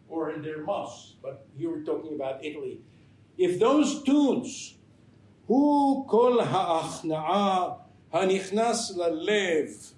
[0.09, 2.81] or in their mosques, but here we're talking about Italy.
[3.39, 4.75] If those tunes,
[5.47, 7.79] who kol ha'achna'a
[8.13, 9.93] hanichnas lalev,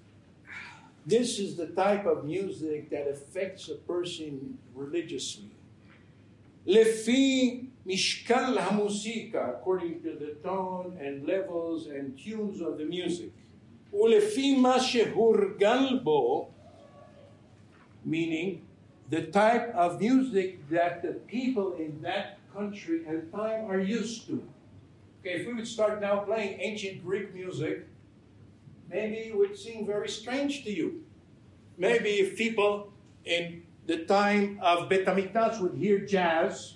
[1.05, 5.51] this is the type of music that affects a person religiously.
[6.65, 13.33] Lefi mishkal hamusika, according to the tone and levels and tunes of the music.
[13.93, 16.01] Ulefi ma shehurgal
[18.05, 18.61] meaning
[19.09, 24.43] the type of music that the people in that country and time are used to.
[25.19, 27.87] Okay, if we would start now playing ancient Greek music,
[28.89, 31.03] maybe it would seem very strange to you.
[31.77, 32.93] Maybe if people
[33.25, 36.75] in the time of Bet HaMikdash would hear jazz,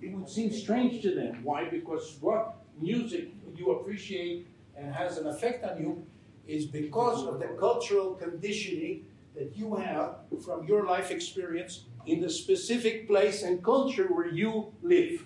[0.00, 1.42] it would seem strange to them.
[1.42, 1.68] Why?
[1.68, 6.06] Because what music you appreciate and has an effect on you
[6.46, 9.04] is because of the cultural conditioning
[9.37, 14.73] that you have from your life experience in the specific place and culture where you
[14.81, 15.25] live.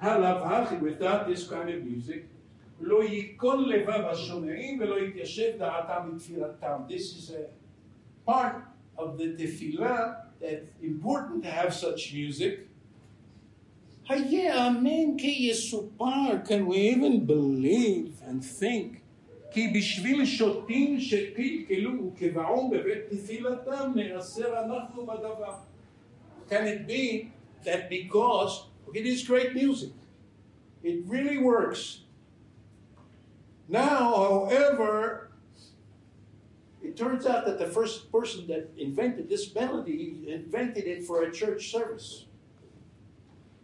[0.00, 2.26] הלבהכי, without this kind of music,
[2.80, 6.82] לא ייכון לבב השומעים ולא יתיישב דעתם בתפילתם.
[6.88, 8.54] This is a part
[8.98, 12.66] of the tefillah that's important to have such music.
[14.08, 19.02] היה אמן כי יסופר, can we even believe and think
[19.54, 25.54] כי בשביל שוטים שקלקלו וקבעו בבית תפילתם נעשר אנחנו בדבר.
[26.48, 27.30] Can it be
[27.64, 29.92] that because it is great music,
[30.82, 32.00] it really works.
[33.68, 35.30] Now, however,
[36.82, 41.30] it turns out that the first person that invented this melody invented it for a
[41.30, 42.26] church service.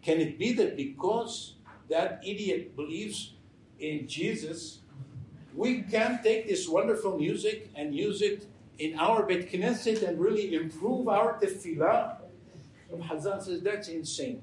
[0.02, 1.54] Can it be that because
[1.88, 3.34] that idiot believes
[3.80, 4.79] in Jesus,
[5.55, 8.47] we can take this wonderful music and use it
[8.79, 12.17] in our Bet Knesset and really improve our tefillah?
[12.99, 14.41] Hazan says that's insane.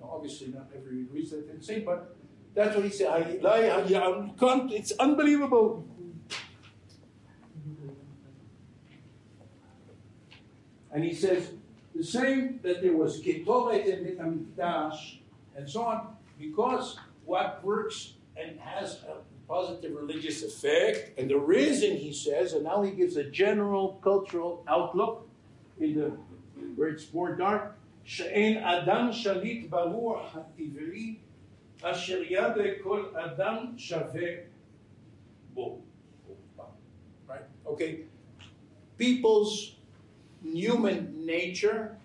[0.00, 2.16] Now, obviously, not everybody agrees that's insane, but
[2.54, 3.08] that's what he said.
[3.08, 5.84] I, I, I, can't, it's unbelievable.
[10.92, 11.50] And he says
[11.94, 15.18] the same that there was ketoret and HaMikdash
[15.56, 19.16] and so on, because what works and has a
[19.53, 24.63] positive religious effect, and the reason he says, and now he gives a general cultural
[24.67, 25.27] outlook
[25.79, 26.11] in the
[26.75, 31.15] where it's more dark, שאין אדם שליט ברוח הטבעי
[31.81, 34.29] אשר יד כל אדם שווה
[35.53, 35.79] בו.
[37.27, 37.45] Right?
[37.65, 37.99] Okay.
[38.97, 39.75] People's
[40.43, 41.97] human nature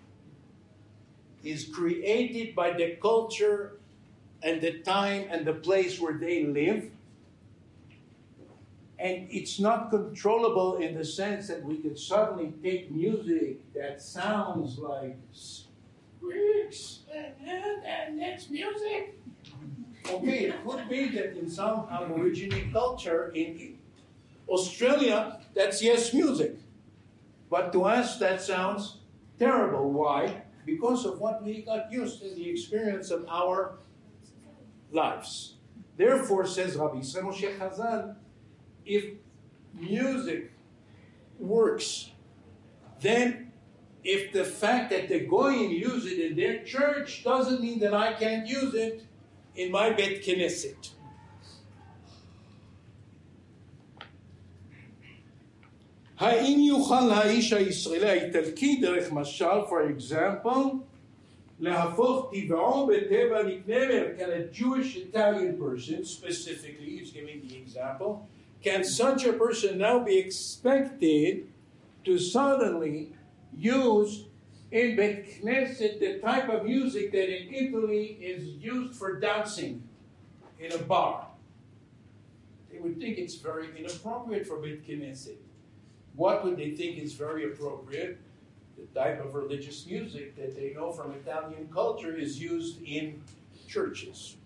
[1.43, 3.77] is created by the culture
[4.43, 6.89] and the time and the place where they live.
[9.00, 14.78] And it's not controllable in the sense that we could suddenly take music that sounds
[14.78, 19.18] like squeaks and, and that's music.
[20.06, 23.78] Okay, it could be that in some Aborigine culture in
[24.46, 26.56] Australia, that's yes music.
[27.48, 28.98] But to us, that sounds
[29.38, 29.90] terrible.
[29.90, 30.42] Why?
[30.66, 33.78] Because of what we got used to, the experience of our
[34.92, 35.54] lives.
[35.96, 38.16] Therefore, says Rabbi Yisrael Moshe Hazan,
[38.89, 39.05] if
[39.73, 40.51] music
[41.39, 42.11] works,
[43.01, 43.51] then
[44.03, 48.13] if the fact that the Goyim use it in their church doesn't mean that I
[48.13, 49.03] can't use it
[49.55, 50.91] in my Bet Knesset.
[56.17, 60.77] האם יוכל האיש הישראלי האיטלקי דרך משל, for example,
[61.59, 63.75] להפוך טבעו בטבע נקנה
[64.17, 68.27] can a Jewish Italian person, specifically, he's giving the example,
[68.62, 71.48] can such a person now be expected
[72.04, 73.12] to suddenly
[73.56, 74.26] use
[74.70, 79.82] in Bet Knesset the type of music that in Italy is used for dancing
[80.58, 81.26] in a bar?
[82.70, 85.36] They would think it's very inappropriate for Bet Knesset.
[86.14, 88.18] What would they think is very appropriate?
[88.76, 93.22] The type of religious music that they know from Italian culture is used in
[93.68, 94.36] churches.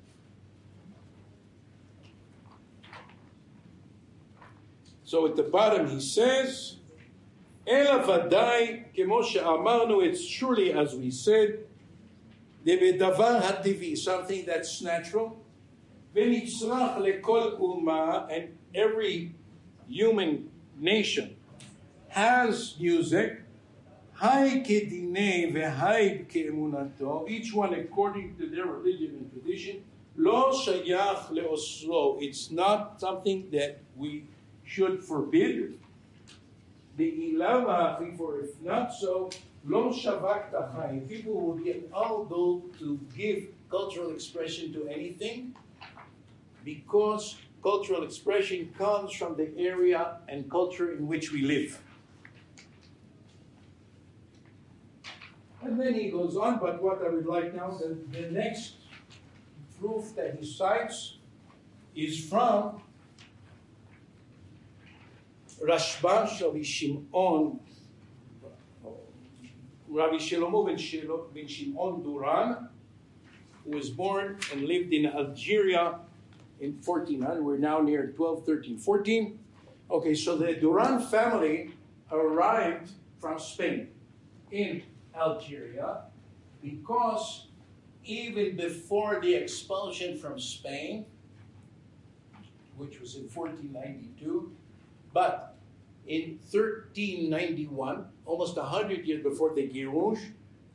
[5.13, 6.75] So at the bottom he says,
[7.67, 11.51] אלא ודאי, כמו שאמרנו, it's surely as we said,
[12.65, 15.29] דבדבר הטבעי, something that's natural,
[16.15, 19.31] ונצרך לכל אומה, and every
[19.89, 20.49] human
[20.81, 21.35] nation
[22.09, 23.43] has music,
[24.21, 29.75] היי כדיני והי כאמונתו, each one according to their religion and tradition,
[30.17, 34.23] לא שייך לאוסרו, it's not something that we
[34.64, 35.78] should forbid
[36.96, 38.16] it.
[38.16, 39.30] For if not so,
[39.64, 41.60] lo shavakta People will
[41.92, 45.54] all able to give cultural expression to anything
[46.64, 51.80] because cultural expression comes from the area and culture in which we live.
[55.62, 58.74] And then he goes on, but what I would like now, the, the next
[59.80, 61.16] proof that he cites
[61.96, 62.82] is from
[65.62, 67.60] Rashbash Rabbi Shimon,
[69.88, 72.68] Rabbi Shlomo ben Shimon Duran,
[73.64, 76.00] who was born and lived in Algeria
[76.60, 77.42] in 1400.
[77.42, 79.38] We're now near 12, 13, 14.
[79.90, 81.70] Okay, so the Duran family
[82.10, 82.90] arrived
[83.20, 83.88] from Spain
[84.50, 84.82] in
[85.14, 86.02] Algeria
[86.62, 87.48] because
[88.04, 91.06] even before the expulsion from Spain,
[92.76, 94.52] which was in 1492,
[95.14, 95.56] but
[96.06, 100.20] in 1391, almost 100 years before the Gerush,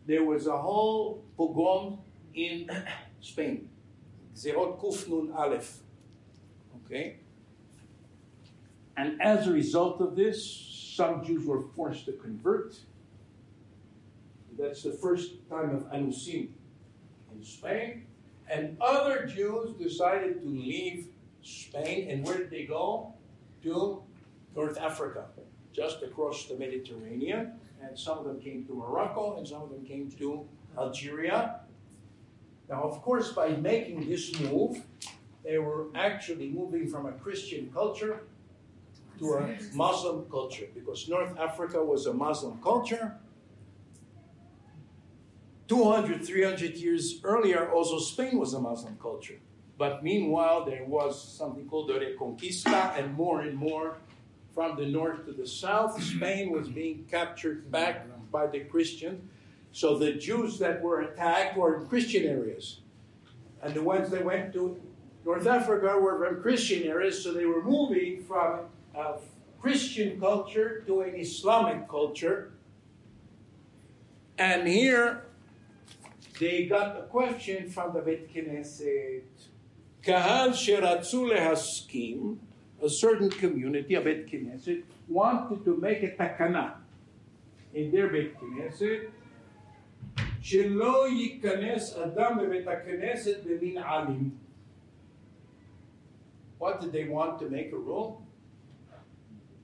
[0.08, 2.00] there was a whole pogrom
[2.34, 2.68] in
[3.22, 3.70] Spain.
[4.36, 5.80] Zerot Kufnun Aleph.
[6.86, 7.18] Okay?
[8.98, 10.44] And as a result of this,
[10.96, 12.76] some Jews were forced to convert.
[14.58, 16.50] That's the first time of Anusim
[17.34, 18.06] in Spain.
[18.50, 21.08] And other Jews decided to leave
[21.44, 22.10] Spain.
[22.10, 23.14] And where did they go?
[23.64, 24.04] To
[24.60, 25.24] North Africa,
[25.72, 27.53] just across the Mediterranean.
[27.82, 30.45] And some of them came to Morocco, and some of them came to
[30.78, 31.62] Algeria.
[32.70, 34.84] Now, of course, by making this move,
[35.45, 38.16] they were actually moving from a Christian culture
[39.20, 43.16] to a Muslim culture because North Africa was a Muslim culture.
[45.68, 49.39] 200, 300 years earlier, also Spain was a Muslim culture.
[49.78, 53.97] But meanwhile, there was something called the Reconquista, and more and more
[54.60, 56.03] from the north to the south.
[56.03, 59.24] Spain was being captured back by the Christians.
[59.72, 62.82] So the Jews that were attacked were in Christian areas.
[63.64, 64.78] And the ones that went to
[65.24, 69.14] North Africa were from Christian areas, so they were moving from a
[69.62, 72.51] Christian culture to an Islamic culture.
[74.38, 75.24] And here
[76.38, 79.22] they got a question from the Bet Knesset.
[80.03, 82.39] Kahal Sheratzu Lehaskim,
[82.82, 86.74] a certain community, a Bet Knesset, wanted to make a takana
[87.72, 89.11] in their Bet Knesset,
[90.41, 94.30] שלא ייכנס אדם בבית הכנסת במנעלים.
[96.59, 98.22] What did they want to make a rule?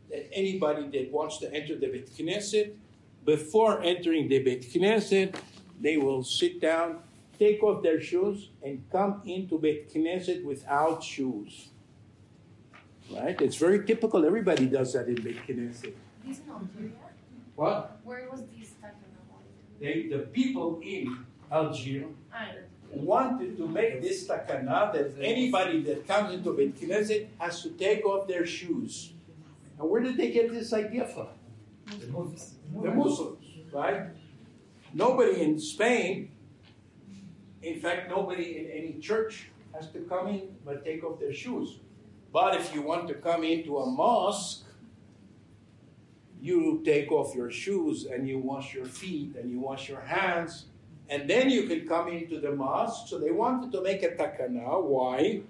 [0.09, 2.73] That anybody that wants to enter the Bet Knesset,
[3.25, 5.35] before entering the Bet Knesset,
[5.81, 7.01] they will sit down,
[7.39, 11.69] take off their shoes, and come into Bet Knesset without shoes.
[13.12, 13.40] Right?
[13.42, 14.26] It's very typical.
[14.26, 15.94] Everybody does that in Beit Knesset.
[16.26, 16.92] This in Algeria?
[17.56, 18.00] What?
[18.04, 18.96] Where was this taken
[19.80, 22.08] They, the people in Algeria
[22.92, 28.06] wanted to make this takana that anybody that comes into Beit Knesset has to take
[28.06, 29.14] off their shoes.
[29.80, 31.28] And where did they get this idea from?
[32.00, 32.56] The Muslims.
[32.82, 34.02] The Muslims, right?
[34.94, 36.32] Nobody in Spain,
[37.62, 41.80] in fact, nobody in any church has to come in but take off their shoes.
[42.35, 44.65] But if you want to come into a mosque,
[46.41, 50.67] you take off your shoes and you wash your feet and you wash your hands,
[51.09, 53.09] and then you can come into the mosque.
[53.09, 54.81] So they wanted to make a takana.
[54.81, 55.43] Why?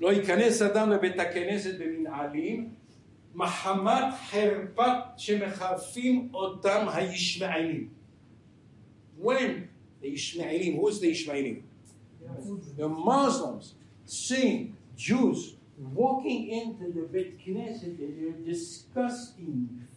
[0.00, 2.68] לא ייכנס אדם לבית הכנסת במנעלים
[3.34, 7.88] מחמת חרפת שמחרפים אותם הישמעאלים.
[9.18, 9.68] When
[10.02, 11.62] the Ishmaelim, who is the Ishmaelim?
[12.76, 13.74] The Muslims
[14.04, 19.87] sing Jews walking into the Beit Knesset in their disgusting,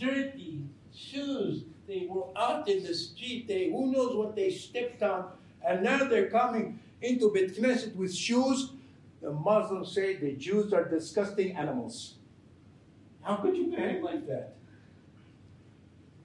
[0.00, 0.62] dirty
[0.94, 1.64] shoes.
[1.86, 3.46] They were out in the street.
[3.46, 5.32] They who knows what they stepped on,
[5.66, 8.70] and now they're coming into Beit Knesset with shoes.
[9.20, 12.14] The Muslims say the Jews are disgusting animals.
[13.20, 14.54] How could you behave like that?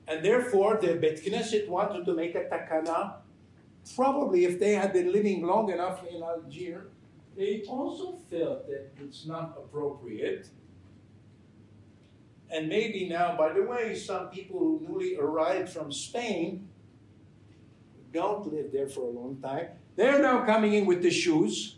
[0.08, 3.16] And therefore, the Beit Knesset wanted to make a takana.
[3.98, 6.93] Probably, if they had been living long enough in Algiers,
[7.37, 10.49] they also felt that it's not appropriate
[12.51, 16.69] and maybe now, by the way, some people who newly arrived from Spain
[18.13, 19.69] don't live there for a long time.
[19.97, 21.77] They're now coming in with the shoes,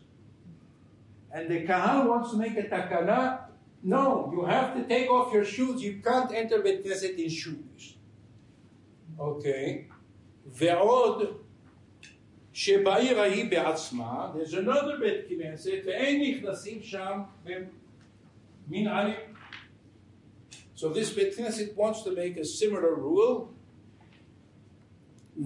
[1.33, 3.47] and the kahal wants to make a takana.
[3.83, 5.83] No, you have to take off your shoes.
[5.83, 7.97] You can't enter Bet Knesset in shoes.
[9.19, 9.87] Okay.
[10.59, 11.41] ועוד
[12.55, 17.21] שבעיר ההיא בעצמה, there's another בית כנסת, ואין נכנסים שם
[18.69, 19.15] במנהלים.
[20.77, 23.47] So this בית כנסת wants to make a similar rule,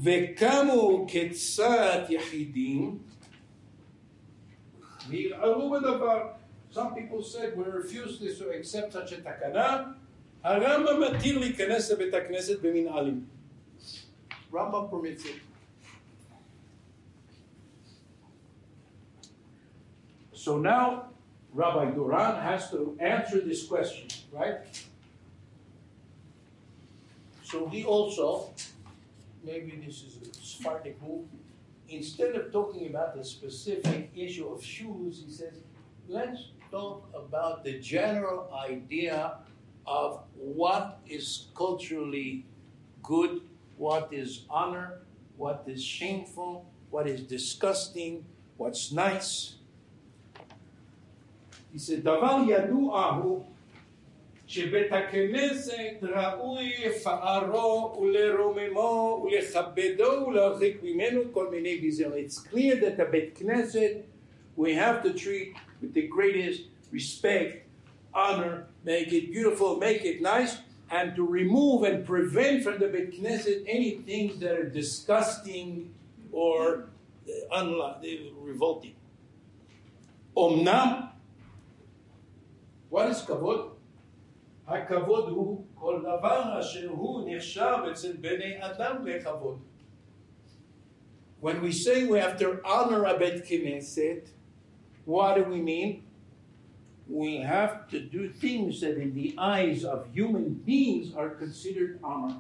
[0.03, 2.99] וקמו כצד יחידים,
[5.09, 6.33] וערערו בדבר.
[6.73, 9.85] Some people said we refuse to accept such a תקנה,
[10.43, 13.25] הרמב"ם מתיר להיכנס לבית הכנסת במנהלים.
[14.53, 15.48] Rambam permits it.
[20.40, 21.10] So now
[21.54, 24.60] Rabbi Duran has to answer this question, right?
[27.44, 28.50] So he also,
[29.44, 31.26] maybe this is a Sephardic move,
[31.90, 35.56] instead of talking about the specific issue of shoes, he says,
[36.08, 39.40] let's talk about the general idea
[39.86, 42.46] of what is culturally
[43.04, 43.42] good,
[43.76, 45.00] what is honor,
[45.36, 48.24] what is shameful, what is disgusting,
[48.56, 49.59] what's nice.
[51.73, 53.45] He said, דבר ידוע הוא
[54.47, 62.13] שבית הכנסת ראוי לפארו ולרוממו ולכבדו ולהרחיק ממנו כל מיני גזל.
[62.13, 64.05] It's clear that the בית כנסת
[64.57, 66.63] we have to treat with the greatest
[66.93, 67.67] respect,
[68.15, 70.59] honor, make it beautiful, make it nice,
[70.91, 75.93] and to remove and prevent from the Beit Knesset any things that are disgusting
[76.33, 76.89] or
[77.29, 77.97] uh, unlo-
[78.43, 78.95] revolting.
[80.39, 81.09] אמנם,
[82.91, 83.75] what is כבוד?
[84.67, 89.59] הכבוד הוא כל דבר אשר הוא נחשב אצל בני אדם לכבוד.
[91.41, 94.29] When we say we have to honor a Bet Knesset,
[95.05, 96.05] what do we mean?
[97.07, 102.37] We have to do things that in the eyes of human beings are considered honor.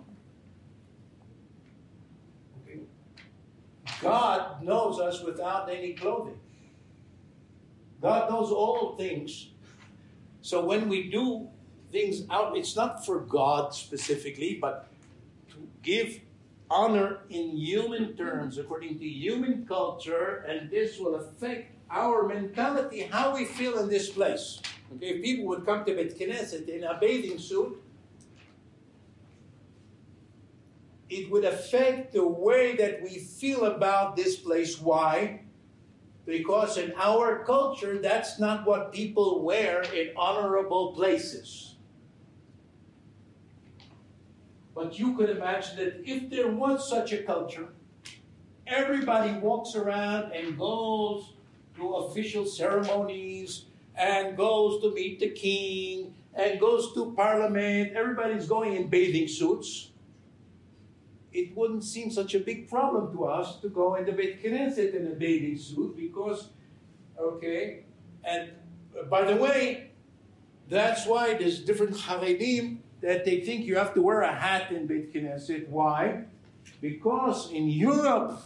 [2.62, 2.80] Okay?
[4.00, 6.40] God knows us without any clothing.
[8.00, 9.50] God knows all things.
[10.49, 11.47] so when we do
[11.91, 14.89] things out, it's not for God specifically, but
[15.49, 16.21] to give
[16.71, 23.35] honor in human terms, according to human culture, and this will affect our mentality, how
[23.35, 24.59] we feel in this place.
[24.95, 27.79] Okay, if people would come to Bet Knesset in a bathing suit,
[31.11, 34.81] it would affect the way that we feel about this place.
[34.81, 35.41] Why?
[36.29, 41.73] Because in our culture, that's not what people wear in honorable places.
[44.75, 47.69] But you could imagine that if there was such a culture,
[48.67, 51.33] everybody walks around and goes
[51.77, 53.65] to official ceremonies
[53.95, 57.93] and goes to meet the king and goes to parliament.
[57.95, 59.89] Everybody's going in bathing suits.
[61.31, 65.07] It wouldn't seem such a big problem to us to go the Beit Knesset in
[65.07, 66.49] a bathing suit because,
[67.19, 67.83] okay,
[68.23, 68.51] and
[68.99, 69.91] uh, by the way,
[70.67, 74.87] that's why there's different Haredim that they think you have to wear a hat in
[74.87, 75.69] Beit Knesset.
[75.69, 76.23] Why?
[76.81, 78.41] Because in Europe,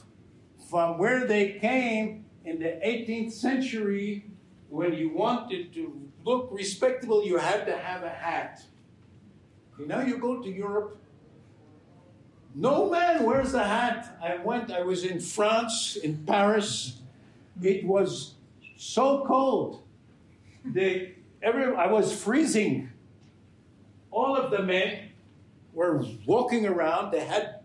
[0.70, 4.26] from where they came in the 18th century,
[4.70, 8.64] when you wanted to look respectable, you had to have a hat.
[9.74, 10.98] Okay, now you go to Europe,
[12.56, 14.18] no man wears a hat.
[14.22, 17.00] I went, I was in France, in Paris.
[17.62, 18.36] It was
[18.78, 19.84] so cold.
[20.66, 22.92] They, every, I was freezing.
[24.12, 25.10] All of the men
[25.74, 27.12] were walking around.
[27.12, 27.62] They had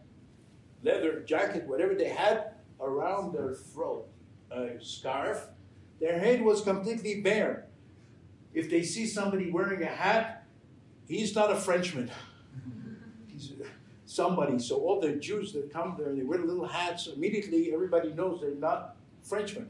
[0.83, 4.09] leather jacket, whatever they had around their throat,
[4.51, 5.47] a scarf.
[6.01, 7.67] Their head was completely bare.
[8.55, 10.47] If they see somebody wearing a hat,
[11.07, 12.11] he's not a Frenchman.
[14.09, 14.59] Somebody.
[14.59, 17.09] So all the Jews that come there, and they wear little hats.
[17.09, 19.69] Immediately, everybody knows they're not Frenchmen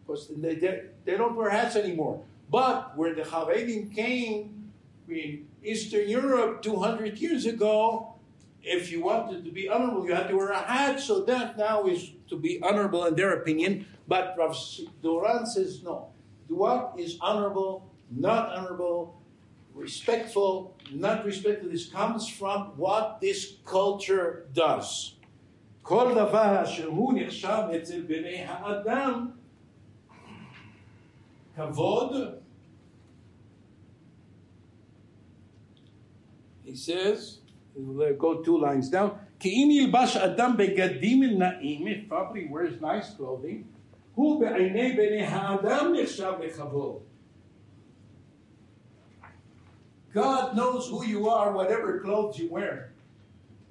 [0.00, 2.24] because they, they, they don't wear hats anymore.
[2.50, 4.72] But where the Haredim came
[5.06, 8.14] in Eastern Europe 200 years ago,
[8.62, 10.98] if you wanted to be honorable, you had to wear a hat.
[10.98, 13.84] So that now is to be honorable in their opinion.
[14.08, 14.56] But Rav
[15.02, 16.08] Duran says no.
[16.48, 19.20] What is honorable, not honorable,
[19.73, 25.15] respectful, not respectful, this comes from what this culture does.
[25.81, 29.27] כל דבר אשר הוא נחשב אצל בני האדם
[31.55, 32.39] כבוד
[36.65, 37.39] he says,
[37.75, 39.09] we'll go two lines down.
[39.39, 43.63] כי אם ילבש אדם בגדים נאים, if probably wears nice clothing,
[44.15, 46.99] הוא בעיני בני האדם נחשב לכבוד.
[50.14, 52.92] God knows who you are, whatever clothes you wear.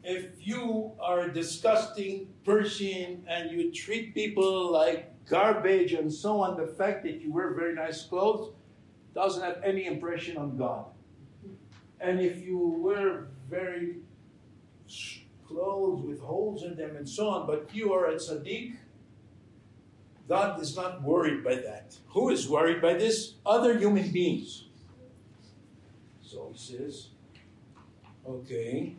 [0.03, 6.57] If you are a disgusting person and you treat people like garbage and so on,
[6.57, 8.53] the fact that you wear very nice clothes
[9.15, 10.87] doesn't have any impression on God.
[12.01, 13.99] And if you wear very
[15.47, 18.75] clothes with holes in them and so on, but you are a tzaddik,
[20.27, 21.95] God is not worried by that.
[22.07, 23.35] Who is worried by this?
[23.45, 24.65] Other human beings.
[26.32, 27.08] So he says,
[28.26, 28.96] okay.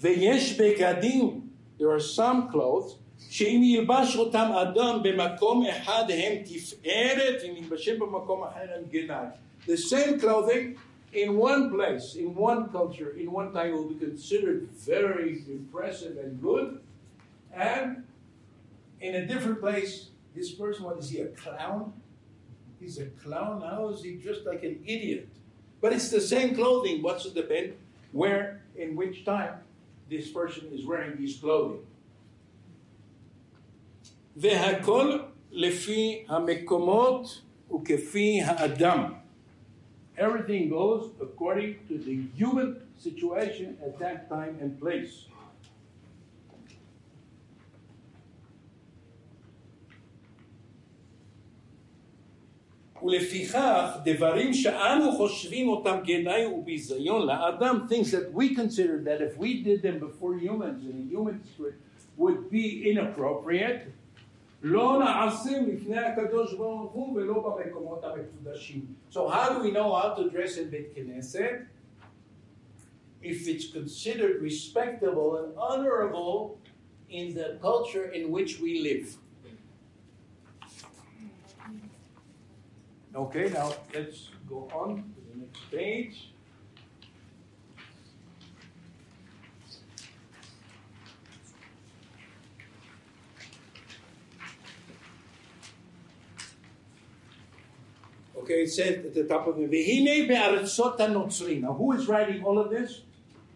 [0.00, 1.40] ויש בגדים,
[1.78, 2.98] there are some clothes,
[3.30, 9.26] שאם ילבש אותם אדם במקום אחד הם תפארת, אם ילבשם במקום אחר הם גנאי.
[9.66, 10.76] The same clothing
[11.12, 16.40] in one place, in one culture, in one time will be considered very impressive and
[16.40, 16.80] good,
[17.52, 18.04] and
[19.00, 21.92] in a different place, this person, what is he, a clown?
[22.80, 23.62] He's a clown.
[23.62, 25.28] How is he dressed like an idiot?
[25.80, 27.02] But it's the same clothing.
[27.02, 27.74] What's the depend?
[28.12, 29.54] Where, in which time,
[30.10, 31.82] this person is wearing these clothing.
[34.36, 35.18] והכל
[35.52, 39.14] לפי המקומות וכפי האדם.
[40.18, 45.26] Everything goes according to the human situation at that time and place.
[53.06, 59.62] ולפיכך, דברים שאנו חושבים אותם גנאי וביזיון לאדם, things that we consider that if we
[59.62, 61.74] did them before humans in a human spirit
[62.18, 63.88] would be inappropriate,
[64.62, 68.86] לא נעשים לפני הקדוש ברוך הוא ולא במקומות המקודשים.
[69.10, 71.66] So how do we know how to dress in בית כנסת?
[73.22, 76.58] If it's considered respectable and honorable
[77.10, 79.16] in the culture in which we live.
[83.17, 86.29] Okay, now let's go on to the next page.
[98.37, 102.43] Okay, it said at the top of it, "V'hinei be'aratzot hanotzrim." Now, who is writing
[102.43, 103.01] all of this?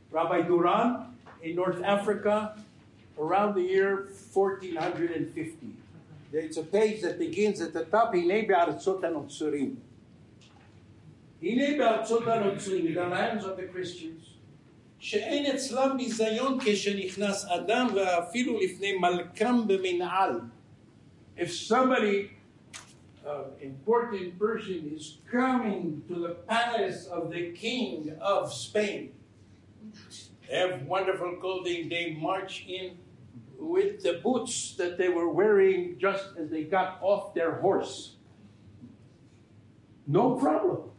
[0.10, 1.06] Rabbi Duran
[1.44, 2.58] in North Africa
[3.16, 5.81] around the year 1450
[6.33, 9.77] It's a page that begins at the top, "Hinei be'aratzot hanotzrim."
[11.43, 14.31] Hinei be'aratzot hanotzrim, in the lands of the Christians,
[14.99, 20.41] שאין אצלם ביזיון כשנכנס אדם ואפילו לפני מלכם במנעל.
[21.37, 22.31] If somebody
[23.27, 29.13] uh, important person is coming to the palace of the king of Spain.
[30.49, 31.89] They have wonderful clothing.
[31.89, 32.99] They march in
[33.61, 38.17] with the boots that they were wearing just as they got off their horse.
[40.07, 40.91] No problem.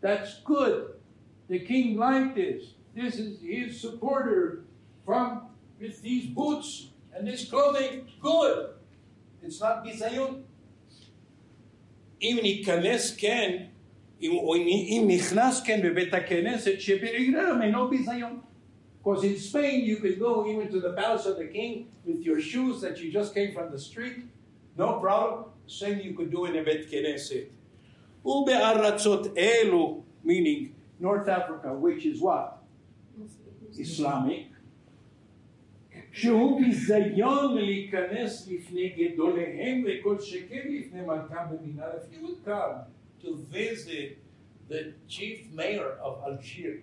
[0.00, 0.94] That's good.
[1.48, 2.74] The king liked this.
[2.94, 4.64] This is his supporter
[5.04, 5.48] from
[5.80, 8.06] with these boots and this clothing.
[8.20, 8.74] Good.
[9.42, 10.44] It's not bizayon.
[12.22, 13.66] אם ניכנס כן,
[14.22, 14.30] אם,
[14.88, 18.40] אם נכנס כן בבית הכנסת שבעירם אינו ביזיון.
[19.04, 22.40] Because in Spain you could go even to the palace of the king with your
[22.40, 24.18] shoes that you just came from the street,
[24.76, 25.44] no problem.
[25.66, 27.46] Same you could do in a בית כנסת.
[28.24, 32.58] ובארצות אלו, meaning North Africa, which is what?
[33.78, 34.46] Islamic.
[36.12, 41.90] שהוא ביזיון להיכנס לפני גדוליהם וכל שכן לפני מלכם במנהל.
[41.96, 42.74] If you would come
[43.22, 44.18] to visit
[44.68, 46.82] the chief mayor of Algiers,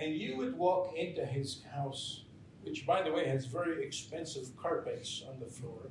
[0.00, 2.24] and you would walk into his house,
[2.62, 5.90] which by the way has very expensive carpets on the floor,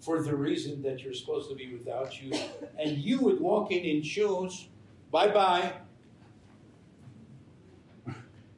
[0.00, 2.32] for the reason that you're supposed to be without you,
[2.78, 4.68] and you would walk in in shoes,
[5.10, 5.72] bye bye,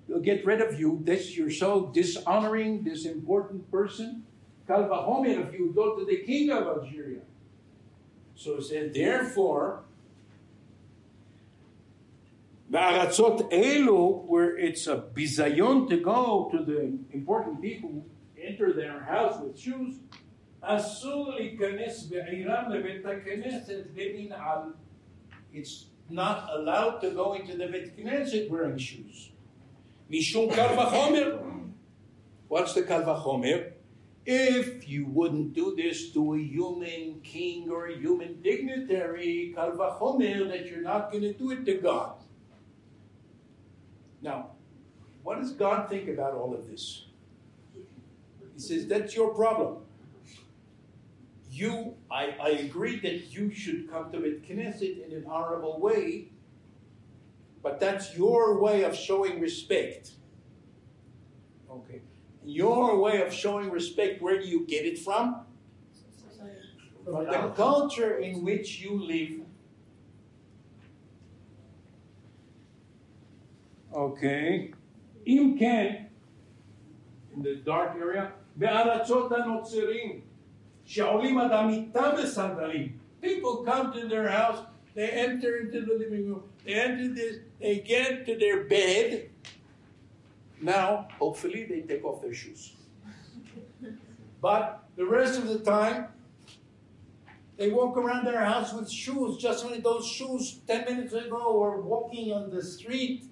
[0.08, 1.00] They'll get rid of you.
[1.04, 4.24] This you're so dishonoring this important person.
[4.66, 7.20] Kalvahomer, if you go to the king of Algeria.
[8.34, 9.82] So it said, therefore,
[12.69, 18.05] בארצות אלו, where it's a bizayon to go to the important people,
[18.41, 19.99] enter their house with shoes,
[20.61, 24.59] אסור להיכנס בעירם לבית הכנסת במנעל.
[25.53, 29.29] It's not allowed to go into the בית כנסת wearing shoes.
[30.09, 31.39] משום קל וחומר.
[32.49, 33.59] What's the קל וחומר?
[34.25, 40.47] If you wouldn't do this to a human king or a human dignitary, kal vachomer,
[40.47, 42.16] that you're not going to do it to God.
[44.22, 44.50] Now,
[45.22, 47.04] what does God think about all of this?
[48.54, 49.78] He says, That's your problem.
[51.50, 56.28] You, I, I agree that you should come to Bet Knesset in an honorable way,
[57.62, 60.12] but that's your way of showing respect.
[61.70, 62.00] Okay.
[62.44, 65.44] Your way of showing respect, where do you get it from?
[67.04, 69.47] From the culture in which you live.
[73.97, 74.73] Okay.
[75.27, 76.05] אם כן,
[77.35, 80.21] in the dark area, בארצות הנוצרים,
[80.85, 82.97] שעולים עד המיטה בסנדלים.
[83.21, 84.59] People come to their house,
[84.95, 89.29] they enter into the living room, they enter this, they get to their bed.
[90.61, 92.73] Now, hopefully, they take off their shoes.
[94.41, 96.07] But the rest of the time,
[97.57, 101.81] they walk around their house with shoes, just like those shoes 10 minutes ago were
[101.81, 103.23] walking on the street.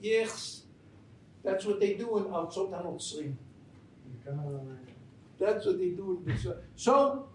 [0.00, 0.62] Yes,
[1.44, 3.34] that's what they do in Arzot HaNotzrim.
[5.38, 6.46] That's what they do in this.
[6.76, 7.28] So,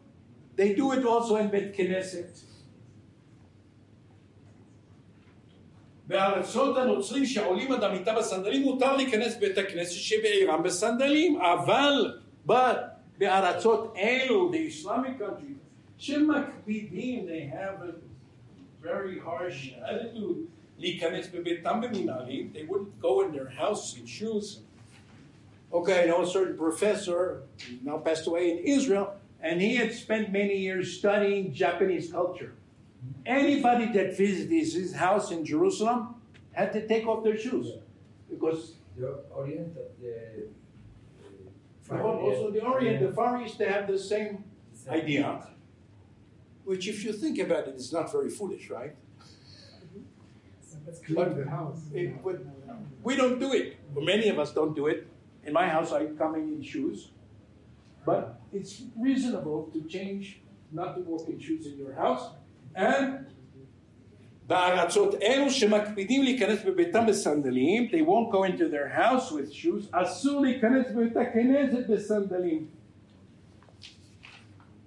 [0.56, 2.44] they do it also in Bet Knesset.
[6.08, 12.78] בארצות הנוצרים שעולים עד המיטה בסנדלים מותר להיכנס בית הכנסת שבעירם בסנדלים אבל but
[13.18, 15.58] בארצות אלו, the Islamic countries,
[15.98, 17.94] שמקפידים, they have a
[18.82, 20.48] very harsh attitude,
[20.82, 24.62] להיכנס בביתם במנהלים, they wouldn't go in their house in shoes.
[25.74, 27.44] Okay, I know a certain professor,
[27.84, 29.08] now passed away in Israel,
[29.42, 32.54] and he had spent many years studying Japanese culture.
[33.26, 36.16] Anybody that visited his house in Jerusalem
[36.54, 37.68] had to take off their shoes
[38.30, 38.62] because
[38.98, 39.10] The
[39.40, 40.48] Orient, the.
[41.88, 44.44] the whole- also the Orient, the Far East, they have the same
[44.90, 45.28] idea,
[46.70, 48.96] which, if you think about it, is not very foolish, right?
[51.10, 51.38] But
[51.94, 52.50] it would,
[53.04, 53.78] we don't do it.
[53.94, 55.08] Well, many of us don't do it.
[55.44, 57.10] In my house, I come in in shoes,
[58.06, 62.32] but it's reasonable to change, not to walk in shoes in your house.
[62.76, 63.28] And
[64.48, 70.42] בארצות אלו שמקפידים להיכנס בביתם בסנדלים, they won't go into their house with shoes, אסור
[70.42, 72.68] להיכנס בבית הכנסת בסנדלים.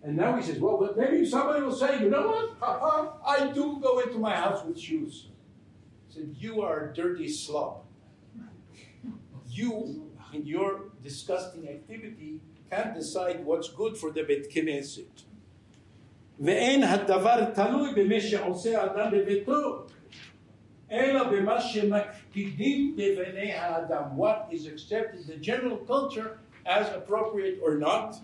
[0.02, 2.56] And now he says, well, but maybe somebody will say, you know what?
[2.58, 5.26] Haha, I do go into my house with shoes.
[6.14, 7.84] He said, you are a dirty slob.
[9.48, 15.24] You, in your disgusting activity, can't decide what's good for the Bet Knesset.
[16.40, 19.86] ואין הדבר תלוי במה שעושה האדם בביתו,
[20.90, 24.02] אלא במה שמקפידים בבני האדם.
[24.16, 28.16] What is accepted, the general culture, as appropriate or not.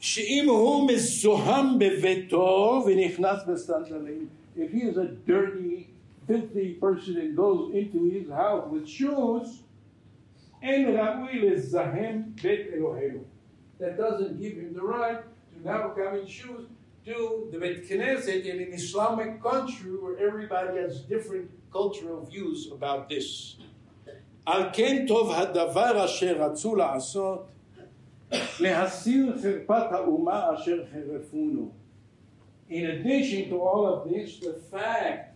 [0.00, 5.88] שאם הוא מזוהם בביתו ונכנס בסנדלים, if he is a dirty,
[6.28, 9.62] filthy person and goes into his house with shoes,
[10.62, 13.20] אין ראוי לזהם בית אלוהינו.
[13.78, 15.20] That doesn't give him the right
[15.52, 16.66] to now come in shoes
[17.04, 23.08] to the Bet Knesset in an Islamic country where everybody has different cultural views about
[23.08, 23.58] this.
[24.46, 27.46] על כן טוב הדבר אשר רצו לעשות,
[28.60, 31.70] להסיר חרפת האומה אשר חרפונו.
[32.70, 35.27] In addition to all of this, the fact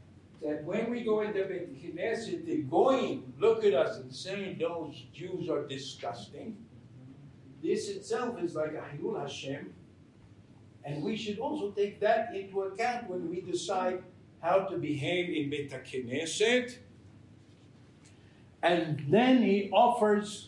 [0.44, 5.06] that when we go into the Knesset, the goyim, look at us and saying those
[5.14, 6.58] Jews are disgusting.
[7.62, 9.74] This itself is like a Chillul Hashem.
[10.84, 14.04] And we should also take that into account when we decide
[14.42, 16.78] how to behave in Beit Knesset.
[18.62, 20.46] And then he offers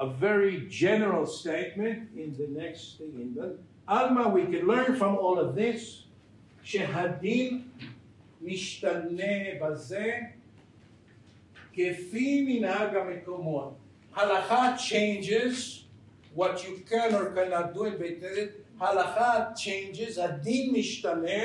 [0.00, 5.16] a very general statement in the next thing in the Alma, we can learn from
[5.16, 6.02] all of this.
[6.64, 7.64] Shehadin
[8.46, 10.12] משתנה בזה
[11.72, 13.74] כפי מנהג המקומות.
[14.14, 15.84] הלכה changes
[16.36, 18.48] what you can or cannot do בית כנסת,
[18.80, 21.42] הלכה changes, הדין משתנה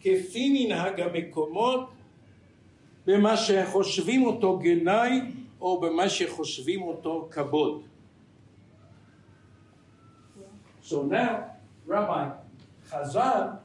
[0.00, 1.90] כפי מנהג המקומות
[3.06, 5.20] במה שחושבים אותו גנאי
[5.60, 7.82] או במה שחושבים אותו כבוד.
[10.84, 11.44] So now,
[11.86, 12.30] Rabbi
[12.90, 13.58] Chazal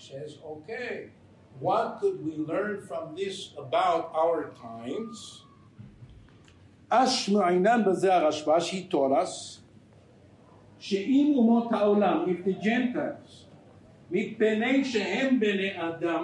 [0.00, 1.10] says, okay,
[1.59, 5.43] what could we learn from this about our times?
[6.89, 9.61] אש מעינן בזה הרשב"ש, he taught us,
[10.79, 13.45] שאם אומות העולם, if the Gentiles,
[14.11, 16.23] מפני שהם בני אדם,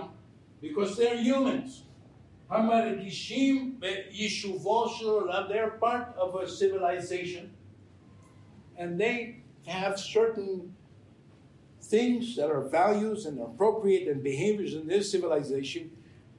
[0.62, 1.84] because they're humans,
[2.50, 7.50] המרגישים ביישובו של עולם, they're part of a civilization,
[8.78, 10.74] and they have certain
[11.89, 15.91] things that are values and appropriate and behaviors in this civilization,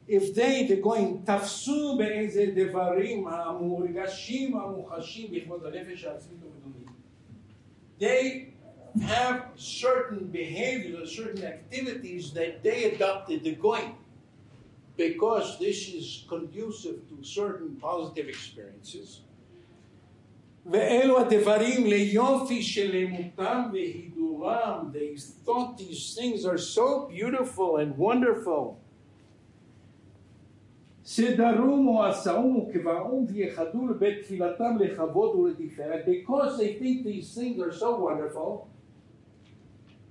[0.07, 6.39] if they, they're goyim, tafsu באיזה devarim המורגשים המוחשים בכבוד הנפש העצמית
[7.99, 8.53] They
[9.01, 13.95] have certain behaviors or certain activities that they adopted, they're goyim,
[14.95, 19.21] because this is conducive to certain positive experiences.
[20.68, 24.90] ואלו הדברים ליופי שלמותם והידורם.
[24.92, 28.76] They thought these things are so beautiful and wonderful.
[31.06, 36.04] סדרום או עשאום וקבעום וייחדו לבית תפילתם לכבוד ולתפארת.
[36.06, 38.68] Because they think these things are so wonderful,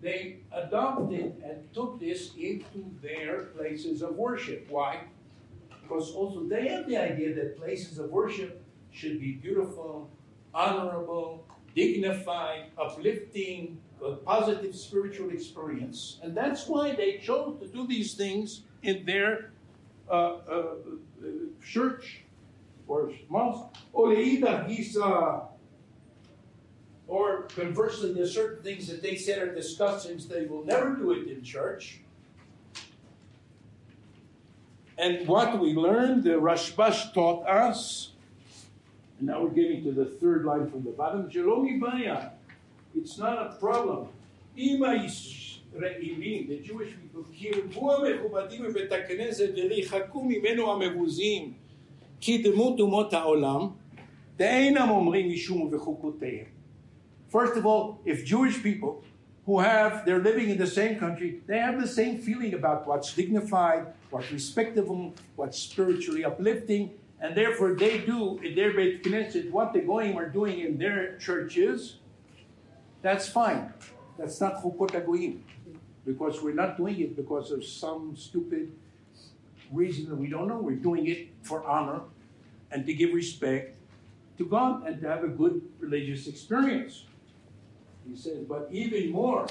[0.04, 4.68] they adopted and took this into their places of worship.
[4.70, 4.94] Why?
[5.82, 8.62] Because also they have the idea that places of worship
[8.92, 10.12] should be beautiful,
[10.55, 13.79] honorable, dignified, uplifting,
[14.25, 16.19] positive spiritual experience.
[16.23, 19.51] And that's why they chose to do these things in their
[20.09, 21.27] uh, uh, uh,
[21.65, 22.23] church
[22.87, 23.77] or mosque.
[23.95, 25.41] Uh,
[27.07, 31.13] or conversely, there's certain things that they said are disgusting, so they will never do
[31.13, 32.01] it in church.
[34.99, 38.11] And what we learned, the Rashbash taught us,
[39.20, 42.32] and now we're getting to the third line from the bottom, Jelomi Baya.
[42.96, 44.10] It's not a problem.
[44.58, 51.54] Ima Israelim, the Jewish people, קירבו המכובדים בבית הכנסת וריחקו ממנו המבוזים,
[52.20, 53.68] כי דמות אומות העולם,
[54.38, 56.46] דאינם אומרים משום ובחוקותיהם.
[57.30, 59.04] First of all, if Jewish people
[59.46, 63.14] who have, they're living in the same country, they have the same feeling about what's
[63.14, 69.73] dignified, what's respectable, what's spiritually uplifting, and therefore they do in their Beit Knesset what
[69.73, 71.97] the Goyim are doing in their churches,
[73.03, 73.73] that's fine.
[74.19, 75.41] That's not Hokot HaGoyim.
[76.05, 78.73] Because we're not doing it because of some stupid
[79.71, 80.59] reason that we don't know.
[80.59, 82.01] We're doing it for honor
[82.71, 83.77] and to give respect
[84.39, 87.05] to God and to have a good religious experience.
[88.09, 89.47] He says, but even more.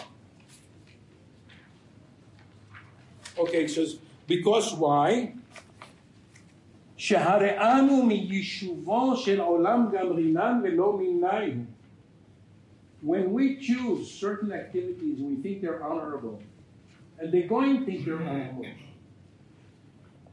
[3.37, 5.33] Okay, he says, because why?
[8.07, 10.99] מיישובו של עולם גמרינן ולא
[13.03, 16.41] When we choose certain activities we think they're honorable,
[17.19, 18.65] and the goyim think they're honorable,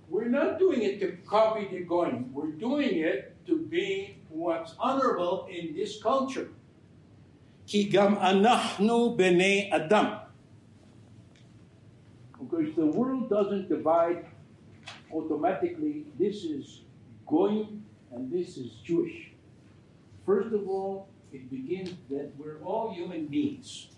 [0.08, 2.32] we're not doing it to copy the goyim.
[2.32, 6.48] We're doing it to be what's honorable in this culture.
[7.66, 7.90] Because
[12.76, 14.26] the world doesn't divide
[15.14, 16.80] automatically, this is
[17.26, 19.30] Goyim and this is Jewish.
[20.26, 23.88] First of all, it begins that we're all human beings.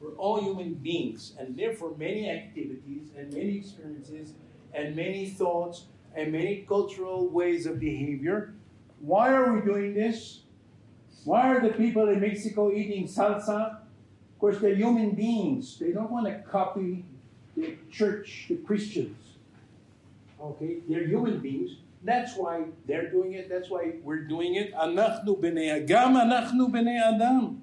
[0.00, 4.32] We're all human beings, and therefore many activities and many experiences
[4.72, 5.84] and many thoughts
[6.14, 8.54] and many cultural ways of behavior.
[9.00, 10.40] Why are we doing this?
[11.24, 13.80] Why are the people in Mexico eating salsa?
[13.80, 15.78] Of course, they're human beings.
[15.78, 17.04] They don't want to copy
[17.56, 19.29] the church, the Christians.
[20.39, 21.71] Okay, they're human beings.
[22.03, 23.49] That's why they're doing it.
[23.49, 24.73] That's why we're doing it.
[24.73, 27.55] אנחנו בני, גם אנחנו בני אדם.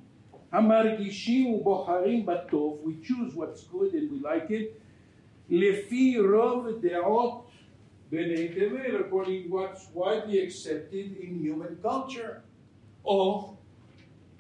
[0.53, 2.85] המרגישים ובוחרים בטוב.
[2.85, 4.79] We choose what's good and we like it.
[5.51, 7.47] לפי רוב דעות
[8.11, 12.41] בני תבל, according to what's widely accepted in human culture.
[13.05, 13.55] או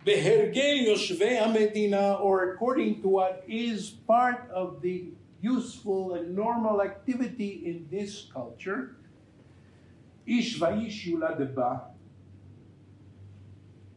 [0.05, 7.64] בהרגל יושבי המדינה, or according to what is part of the useful and normal activity
[7.66, 8.96] in this culture.
[10.26, 10.62] Ish.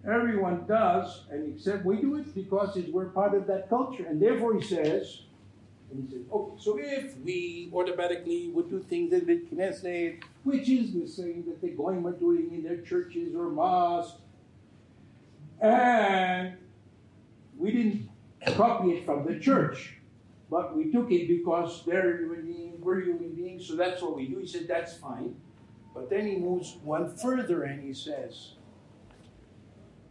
[0.06, 4.06] Everyone does, and except we do it because we're part of that culture.
[4.06, 5.22] And therefore, he says,
[5.90, 10.68] and he says, okay, so if we automatically would do things in the Knesset, which
[10.68, 14.18] is the same that the Goyim are doing in their churches or mosques,
[15.60, 16.54] and
[17.58, 18.08] we didn't
[18.56, 19.99] copy it from the church,
[20.49, 24.27] but we took it because they're human beings, we're human beings, so that's what we
[24.27, 24.39] do.
[24.39, 25.35] He said, that's fine.
[25.93, 28.55] But then he moves one further and he says,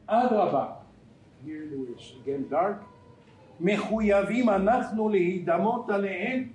[0.09, 0.73] אדרבה,
[1.45, 2.85] here it is again dark,
[3.61, 6.49] מחויבים אנחנו להידמות עליהן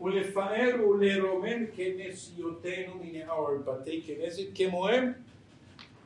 [0.00, 5.12] ולפאר ולרומם כנסיותינו מנהר בתי כנסת כמוהם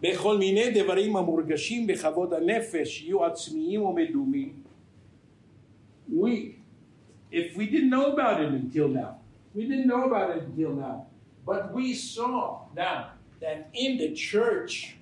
[0.00, 4.52] בכל מיני דברים המורגשים בכבוד הנפש, יהיו עצמיים ומדומים.
[6.10, 6.58] We,
[7.33, 9.17] if we didn't know about it until now,
[9.55, 11.07] we didn't know about it until now,
[11.45, 13.09] but we saw now
[13.41, 14.95] that in the church,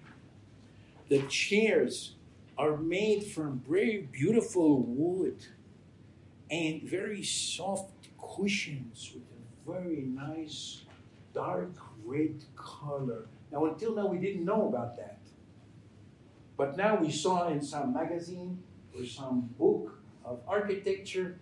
[1.09, 2.15] the chairs
[2.57, 5.45] are made from very beautiful wood
[6.49, 10.83] and very soft cushions with a very nice
[11.33, 11.73] dark
[12.05, 13.27] red color.
[13.51, 15.19] Now, until now, we didn't know about that.
[16.55, 18.63] But now we saw in some magazine
[18.97, 21.39] or some book of architecture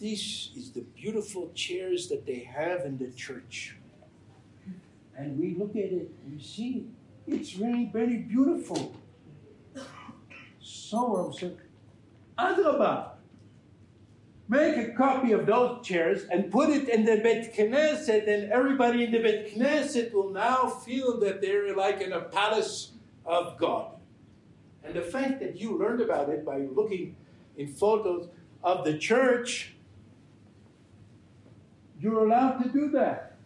[0.00, 3.76] this is the beautiful chairs that they have in the church.
[5.16, 6.86] And we look at it, we see
[7.26, 8.94] it's really very beautiful.
[10.60, 11.58] So I said,
[12.38, 13.10] Adrabah,
[14.48, 19.04] make a copy of those chairs and put it in the Bet Knesset, and everybody
[19.04, 22.92] in the Bet Knesset will now feel that they're like in a palace
[23.26, 23.92] of God.
[24.82, 27.14] And the fact that you learned about it by looking
[27.56, 28.28] in photos
[28.64, 29.74] of the church,
[32.00, 33.36] you're allowed to do that.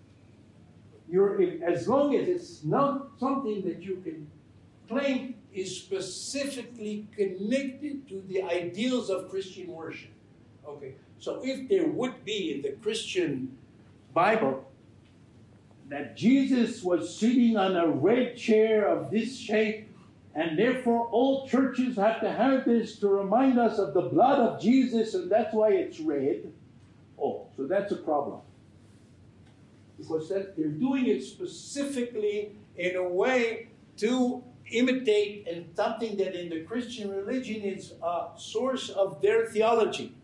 [1.08, 4.26] You're, as long as it's not something that you can
[4.88, 10.10] claim is specifically connected to the ideals of Christian worship.
[10.66, 13.56] Okay, so if there would be in the Christian
[14.12, 14.64] Bible
[15.88, 19.90] that Jesus was sitting on a red chair of this shape,
[20.34, 24.60] and therefore all churches have to have this to remind us of the blood of
[24.60, 26.52] Jesus, and that's why it's red.
[27.24, 28.40] Oh, so that's a problem.
[29.96, 36.50] Because that they're doing it specifically in a way to imitate and something that in
[36.50, 40.14] the Christian religion is a source of their theology.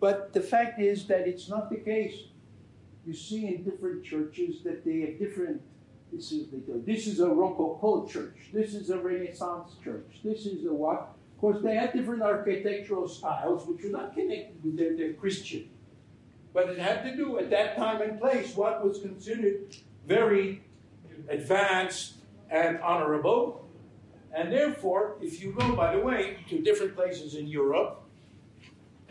[0.00, 2.16] But the fact is that it's not the case.
[3.06, 5.60] You see in different churches that they have different.
[6.10, 6.46] This is
[6.86, 8.36] this is a Rococo church.
[8.52, 10.20] This is a Renaissance church.
[10.22, 11.16] This is a what?
[11.34, 15.68] Of course, they have different architectural styles, which are not connected with their, their Christian.
[16.54, 19.76] But it had to do at that time and place what was considered
[20.06, 20.62] very
[21.28, 22.14] advanced
[22.48, 23.68] and honorable.
[24.32, 28.02] And therefore, if you go, by the way, to different places in Europe,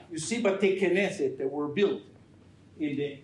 [0.09, 2.01] you see Bate Knesset that were built
[2.79, 3.19] in the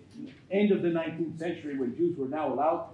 [0.51, 2.89] end of the 19th century when Jews were now allowed.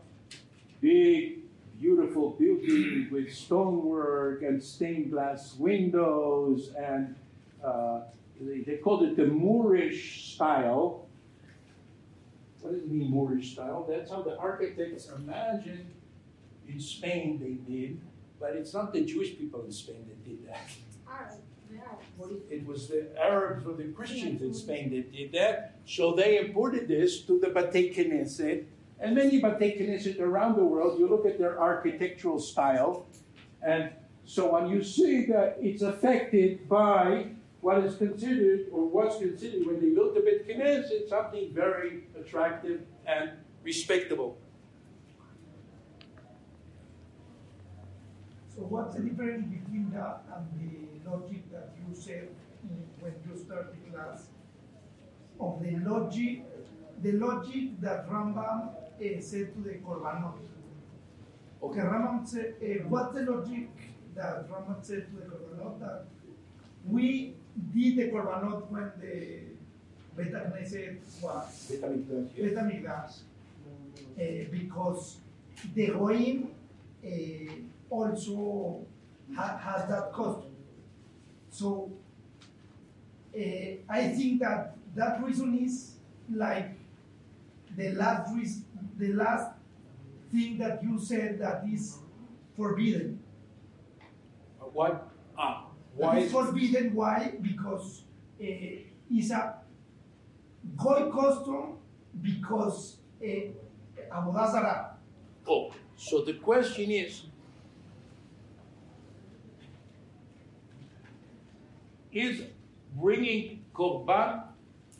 [0.81, 1.39] Big,
[1.79, 7.15] beautiful buildings with stonework and stained glass windows, and
[7.63, 8.01] uh,
[8.39, 11.04] they, they called it the Moorish style.
[12.65, 13.85] What does it mean, Moorish style?
[13.87, 15.85] That's how the architects imagined
[16.67, 18.01] in Spain they did,
[18.39, 20.67] but it's not the Jewish people in Spain that did that.
[22.49, 25.75] It was the Arabs or the Christians in Spain that did that.
[25.85, 28.65] So they imported this to the Bate Knesset.
[28.99, 33.05] And many Bate Knesset around the world, you look at their architectural style,
[33.61, 33.91] and
[34.25, 37.27] so on, you see that it's affected by
[37.65, 42.81] what is considered, or what's considered when they built the Beit Knesset, something very attractive
[43.07, 43.31] and
[43.63, 44.37] respectable.
[48.53, 52.27] So what's the difference between that and the logic that you said
[52.99, 54.27] when you started the class
[55.39, 56.43] of the logic,
[57.01, 60.37] the logic that Rambam uh, said to the Korbanot?
[61.63, 63.69] Okay, Rambam said, uh, what's the logic
[64.13, 66.05] that Rambam said to the Korbanot that
[66.85, 67.37] we
[67.73, 69.55] did the Korbanot when the
[70.15, 72.53] Bet Knesset was Bet HaMikdash, yes.
[72.53, 73.13] Bet HaMikdash,
[74.17, 75.17] uh, because
[75.73, 76.51] the Goyim
[77.05, 77.09] uh,
[77.89, 78.85] also
[79.35, 80.55] ha- has that custom.
[81.49, 81.91] So
[83.35, 83.39] uh,
[83.89, 85.95] I think that that reason is
[86.33, 86.71] like
[87.75, 88.61] the last reas
[88.97, 89.51] the last
[90.31, 91.97] thing that you said that is
[92.55, 93.19] forbidden.
[94.59, 95.07] What?
[95.95, 96.19] Why?
[96.19, 96.93] is forbidden.
[96.93, 97.33] Why?
[97.41, 98.03] Because
[98.39, 98.45] uh,
[99.09, 99.55] it's a
[100.75, 101.77] goy custom
[102.21, 104.89] because uh.
[105.47, 107.23] Oh, so the question is
[112.15, 112.43] Is
[112.95, 114.47] bringing korban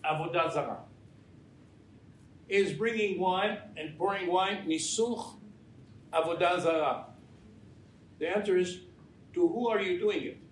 [0.04, 0.84] avodah zarah?
[2.50, 5.40] Is bringing wine and pouring wine nisuch
[6.12, 7.16] avodah zarah?
[8.20, 8.84] The answer is
[9.34, 10.45] to who are you doing it?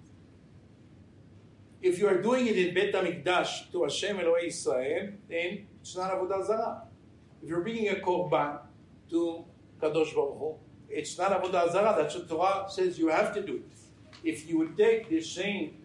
[1.83, 6.11] If you are doing it in Bet HaMikdash to Hashem Elohei Israel, then it's not
[6.13, 6.83] avodah zarah.
[7.41, 8.57] If you're bringing a korban
[9.09, 9.43] to
[9.81, 10.55] Kadosh Baruch Hu,
[10.87, 11.93] it's not avodah zarah.
[11.97, 13.71] That's what Torah says you have to do it.
[14.23, 15.83] If you would take the same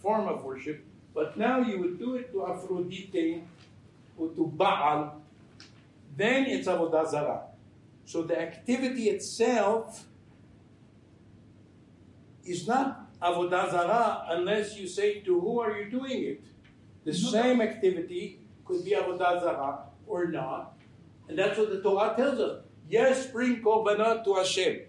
[0.00, 3.42] form of worship, but now you would do it to Aphrodite
[4.16, 5.20] or to Baal,
[6.16, 7.42] then it's avodah zarah.
[8.04, 10.06] So the activity itself
[12.44, 16.44] is not avodah zarah unless you say to who are you doing it.
[17.04, 20.74] The same activity could be avodah zarah or not,
[21.28, 22.64] and that's what the Torah tells us.
[22.88, 24.80] Yes, bring korbanot to Hashem.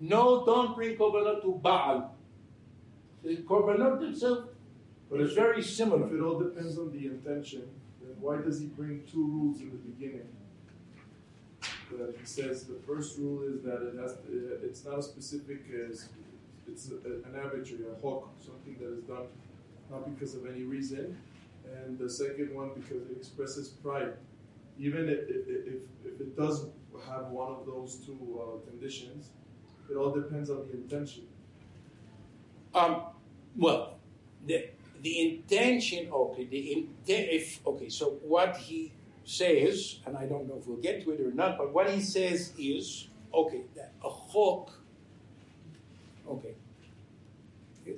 [0.00, 2.16] No, don't bring korbanot to Baal.
[3.22, 4.48] The korbanot themselves
[5.10, 6.06] But it's if, very if similar.
[6.14, 7.64] it all depends on the intention,
[8.00, 10.28] then why does he bring two rules in the beginning?
[11.98, 15.62] That he says the first rule is that it has to, it's not a specific
[15.74, 15.92] uh,
[16.70, 16.94] it's a,
[17.28, 19.26] an arbitrary a hok something that is done
[19.90, 21.16] not because of any reason,
[21.64, 24.14] and the second one because it expresses pride.
[24.78, 26.66] Even if, if, if, it does
[27.08, 29.30] have one of those two uh, conditions,
[29.90, 31.24] it all depends on the intention.
[32.74, 33.02] Um,
[33.56, 33.98] well,
[34.46, 34.68] the
[35.02, 36.08] the intention.
[36.10, 37.28] Okay, the intent.
[37.30, 38.92] If okay, so what he
[39.24, 42.00] says, and I don't know if we'll get to it or not, but what he
[42.00, 43.62] says is okay.
[43.74, 44.72] That a hok.
[46.28, 46.54] Okay.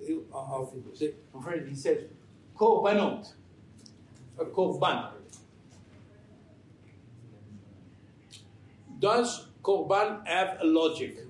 [0.00, 2.04] He- he- I'll say- I'm afraid He says
[2.56, 3.32] korbanot,
[4.38, 5.04] korban.
[5.04, 5.12] Uh,
[8.98, 11.26] Does korban have a logic?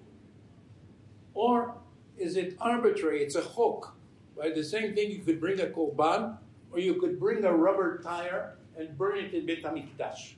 [1.35, 1.75] Or
[2.19, 3.23] is it arbitrary?
[3.23, 3.97] It's a hok.
[4.37, 4.55] Right?
[4.55, 6.39] The same thing, you could bring a korban,
[6.71, 10.35] or you could bring a rubber tire and burn it in Bet HaMikdash.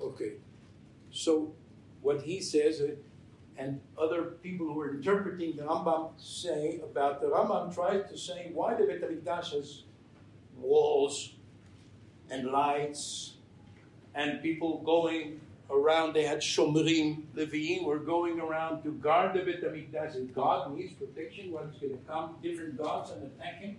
[0.00, 0.34] Okay.
[1.10, 1.54] So,
[2.02, 2.94] what he says, uh,
[3.58, 8.50] and other people who are interpreting the Rambam say about the Rambam tries to say
[8.52, 9.82] why the Bet HaMikdash has
[10.58, 11.32] walls
[12.30, 13.34] and lights
[14.14, 15.40] and people going
[15.70, 16.14] around.
[16.14, 20.14] They had shomrim, Leviim were going around to guard the Bet HaMikdash.
[20.16, 23.76] And God needs protection when it's going to come different gods and attack him.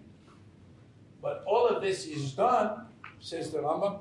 [1.22, 2.86] But all of this is done,
[3.20, 4.00] says the Rambam,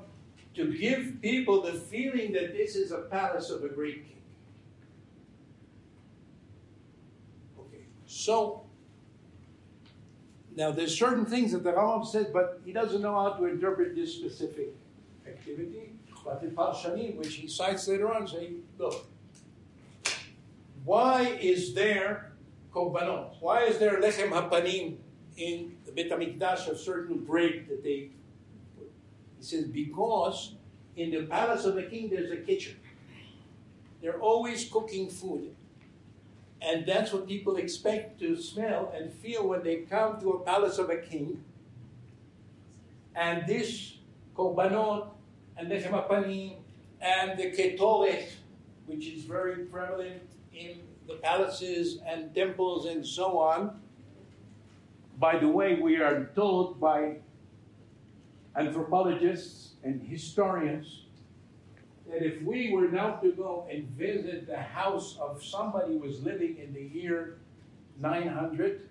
[0.55, 4.21] to give people the feeling that this is a palace of a great king.
[7.59, 7.83] Okay,
[8.17, 8.63] so
[10.55, 13.95] now there's certain things that the Rambam says, but he doesn't know how to interpret
[13.95, 14.69] this specific
[15.27, 15.91] activity.
[16.25, 19.05] But the Parshanim, which he cites later on, say, look,
[20.83, 22.31] why is there
[22.73, 23.35] korbanot?
[23.39, 24.95] Why is there lechem hapanim
[25.37, 28.09] in the Bet HaMikdash, a certain bread that they
[28.75, 28.91] put?
[29.37, 30.55] He says, because
[30.95, 32.77] in the palace of the king there's a kitchen.
[34.01, 35.55] They're always cooking food.
[36.61, 40.77] And that's what people expect to smell and feel when they come to a palace
[40.77, 41.43] of a king.
[43.15, 43.97] And this
[44.35, 45.09] korbanot
[45.57, 46.57] and lechem hapanim
[47.01, 48.29] and the ketoret,
[48.85, 53.79] which is very prevalent in the palaces and temples and so on.
[55.19, 57.17] By the way, we are told by
[58.55, 61.06] anthropologists and historians
[62.09, 66.23] that if we were now to go and visit the house of somebody who was
[66.23, 67.37] living in the year
[67.99, 68.81] 900,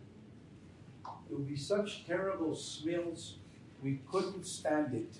[1.28, 3.36] it would be such terrible smells,
[3.82, 5.18] we couldn't stand it.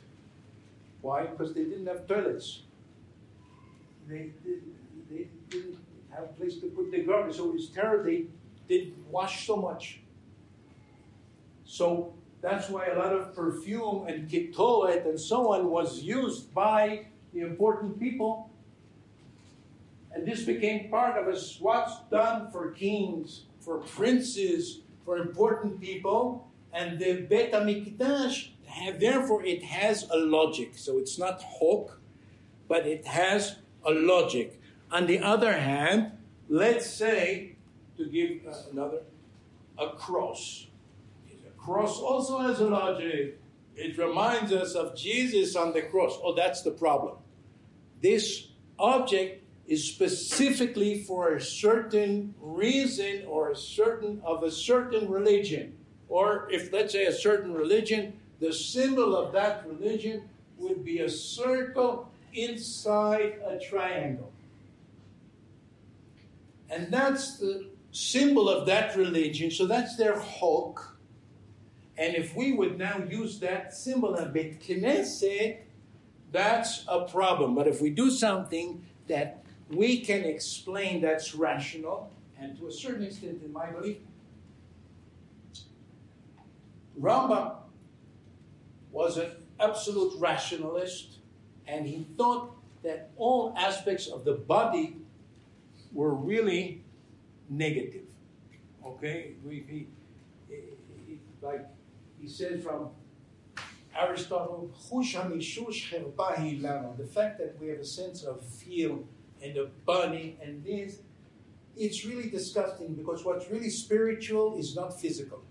[1.00, 1.26] Why?
[1.26, 2.62] Because they didn't have toilets.
[4.08, 4.62] They, did,
[5.10, 5.78] they didn't
[6.14, 8.04] have a place to put their garbage, so it was terrible.
[8.04, 8.26] They
[8.68, 10.00] didn't wash so much.
[11.64, 17.06] So that's why a lot of perfume and ketoret and so on was used by
[17.36, 18.50] the important people.
[20.12, 21.58] And this became part of us.
[21.60, 29.44] What's done for kings, for princes, for important people, and the Bet HaMikdash, have, therefore,
[29.44, 30.72] it has a logic.
[30.76, 32.00] So it's not hok,
[32.68, 34.60] but it has a logic.
[34.90, 36.12] On the other hand,
[36.48, 37.56] let's say,
[37.98, 39.00] to give uh, another,
[39.78, 40.68] a cross.
[41.46, 43.38] A cross also has a logic.
[43.76, 46.18] It reminds us of Jesus on the cross.
[46.22, 47.16] Oh, that's the problem.
[48.02, 48.48] This
[48.78, 55.76] object is specifically for a certain reason or a certain of a certain religion.
[56.08, 60.28] Or if let's say a certain religion, the symbol of that religion
[60.58, 64.32] would be a circle inside a triangle.
[66.70, 69.50] And that's the symbol of that religion.
[69.50, 70.96] So that's their hok.
[71.98, 75.60] And if we would now use that symbol in Bet Knesset,
[76.36, 77.54] that's a problem.
[77.54, 83.04] But if we do something that we can explain that's rational, and to a certain
[83.04, 83.96] extent, in my belief,
[87.00, 87.56] Rambam
[88.92, 91.18] was an absolute rationalist,
[91.66, 94.98] and he thought that all aspects of the body
[95.92, 96.84] were really
[97.48, 98.04] negative.
[98.84, 99.86] Okay, we, he,
[100.48, 101.66] he, like
[102.20, 102.90] he said from
[104.00, 104.70] Aristotle,
[106.98, 109.04] the fact that we have a sense of feel
[109.42, 110.98] and the body and this,
[111.76, 115.42] it's really disgusting because what's really spiritual is not physical.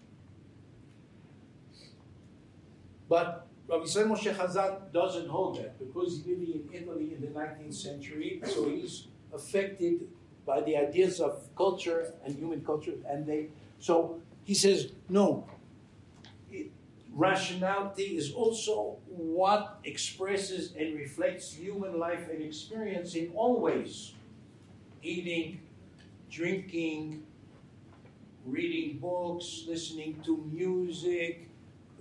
[3.07, 7.27] But Rabbi Yisrael Moshe Hazan doesn't hold that because he's living in Italy in the
[7.27, 10.07] 19th century, so he's affected
[10.45, 13.49] by the ideas of culture and human culture, and they
[13.79, 15.47] so He says, no.
[17.15, 24.13] It- rationality is also what expresses and reflects human life and experience in all ways
[25.03, 25.59] eating,
[26.29, 27.23] drinking,
[28.45, 31.47] reading books, listening to music,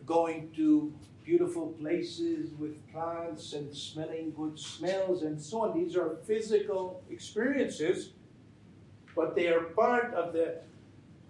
[0.07, 0.93] going to
[1.25, 5.79] beautiful places with plants and smelling good smells and so on.
[5.79, 8.11] These are physical experiences,
[9.15, 10.59] but they are part of the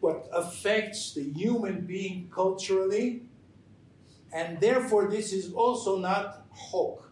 [0.01, 3.24] what affects the human being culturally,
[4.35, 7.09] and therefore this is also not hok.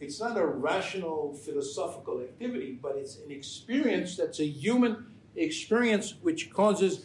[0.00, 5.04] It's not a rational philosophical activity, but it's an experience that's a human
[5.36, 7.04] experience which causes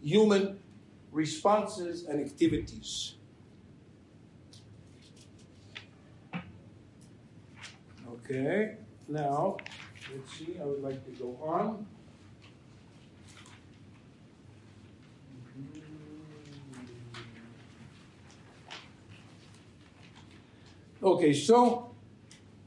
[0.00, 0.60] human
[1.10, 3.16] responses and activities.
[8.08, 8.76] Okay,
[9.08, 9.56] now
[10.14, 11.86] let's see, I would like to go on.
[21.06, 21.88] Okay, so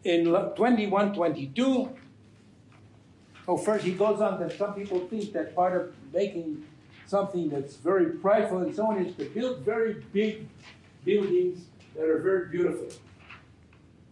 [0.06, 1.90] in 2122,
[3.50, 6.64] oh, first he goes on that some people think that part of making
[7.06, 10.48] something that's very prideful and so on is to build very big
[11.04, 11.66] buildings
[11.98, 12.88] that are very beautiful.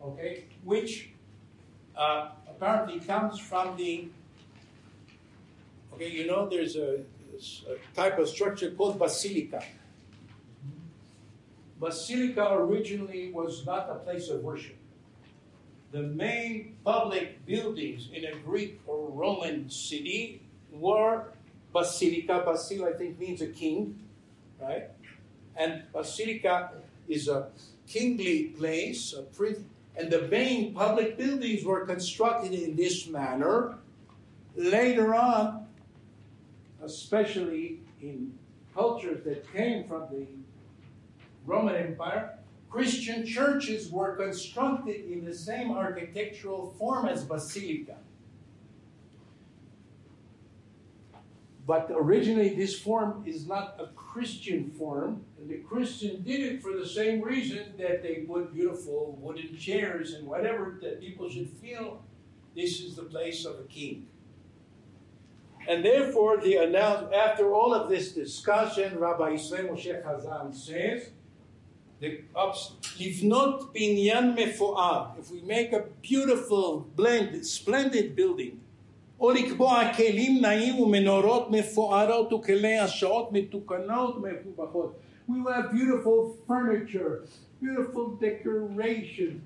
[0.04, 1.12] Okay, which
[1.96, 4.10] uh, apparently comes from the.
[5.94, 7.00] Okay, you know, there's a,
[7.70, 9.64] a type of structure called basilica.
[11.80, 14.78] Basilica originally was not a place of worship.
[15.92, 20.42] The main public buildings in a Greek or Roman city
[20.72, 21.26] were
[21.72, 22.44] basilica.
[22.46, 24.00] Basil, I think, means a king,
[24.60, 24.90] right?
[25.56, 26.72] And basilica
[27.08, 27.48] is a
[27.88, 29.60] kingly place, a prince,
[29.96, 33.78] and the main public buildings were constructed in this manner.
[34.56, 35.68] Later on,
[36.84, 38.34] especially in
[38.74, 40.28] cultures that came from the
[41.48, 42.38] Roman Empire,
[42.70, 47.96] Christian churches were constructed in the same architectural form as basilica.
[51.66, 56.74] But originally, this form is not a Christian form, and the Christian did it for
[56.74, 62.04] the same reason that they put beautiful wooden chairs and whatever that people should feel
[62.56, 64.08] this is the place of a king.
[65.68, 71.10] And therefore, the announce after all of this discussion, Rabbi Yisrael Moshe Hazan says,
[72.99, 75.19] livnot binyan mefoar.
[75.19, 78.59] If we make a beautiful, blend, splendid building,
[79.21, 84.95] או לקבוע כלים נעים ומנורות מפוארות וכלי השעות מתוקנות ומפובחות.
[85.29, 87.25] We will have beautiful furniture,
[87.61, 89.41] beautiful decoration,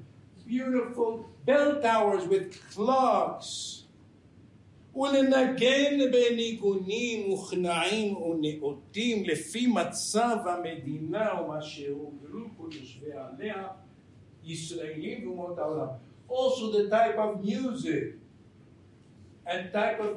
[0.46, 3.79] beautiful bell towers with clocks.
[4.96, 13.68] ולנגן בניגונים מוכנעים ונאותים לפי מצב המדינה ומה שהורגלו כל יושבי עליה,
[14.44, 15.86] ישראלים ואומות העולם.
[16.28, 18.18] Also the type of music
[19.46, 20.14] and type of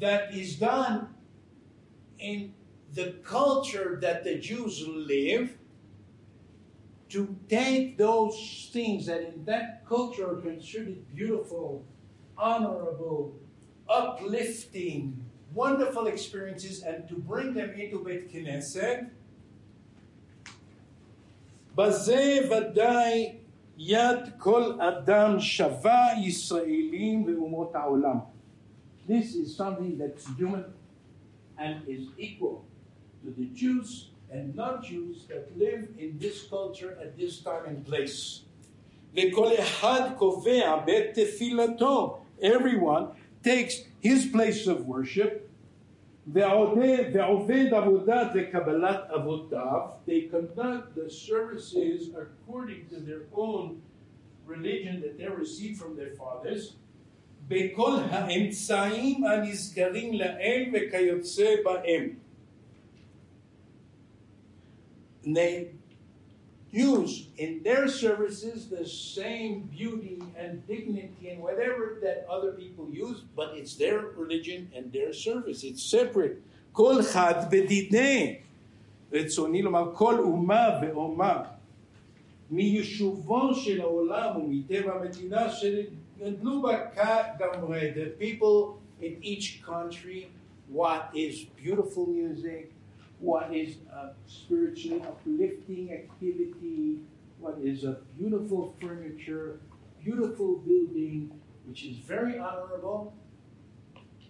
[0.00, 1.08] that is done
[2.18, 2.52] in
[2.94, 5.58] the culture that the Jews live
[7.10, 11.84] to take those things that in that culture are considered beautiful,
[12.38, 13.34] honorable,
[13.88, 15.16] uplifting,
[15.54, 19.10] wonderful experiences and to bring them into Beit Knesset.
[21.74, 23.32] בזה ודאי
[23.78, 28.18] יד כל אדם שווה ישראלים ואומות העולם.
[29.08, 30.64] This is something that's human
[31.58, 32.64] and is equal
[33.24, 38.44] to the Jews and non-Jews that live in this culture at this time and place.
[39.14, 42.18] וכל אחד קובע בית תפילתו.
[42.42, 43.08] Everyone
[43.42, 45.48] takes his place of worship
[46.26, 53.82] ועובד ועובד עבודת וקבלת אבותיו, they conduct the services according to their own
[54.46, 56.76] religion that they received from their fathers,
[57.48, 62.14] בכל האמצעים הנזכרים לאל וכיוצא בהם.
[65.24, 65.68] And they
[66.76, 73.20] use in their services the same beauty and dignity and whatever that other people use,
[73.36, 75.62] but it's their religion and their service.
[75.64, 76.42] It's separate.
[76.72, 78.36] כל חד בדיני.
[79.12, 81.42] רצוני לומר, כל אומה ואומה
[82.50, 87.92] מיישובו של העולם ומטבע המדינה שנדלו בה כגמרי.
[87.94, 90.28] The people in each country,
[90.72, 92.72] what is beautiful music,
[93.19, 96.99] what is a spiritually uplifting activity,
[97.39, 99.59] what is a beautiful furniture,
[100.03, 101.31] beautiful building,
[101.65, 103.13] which is very honorable.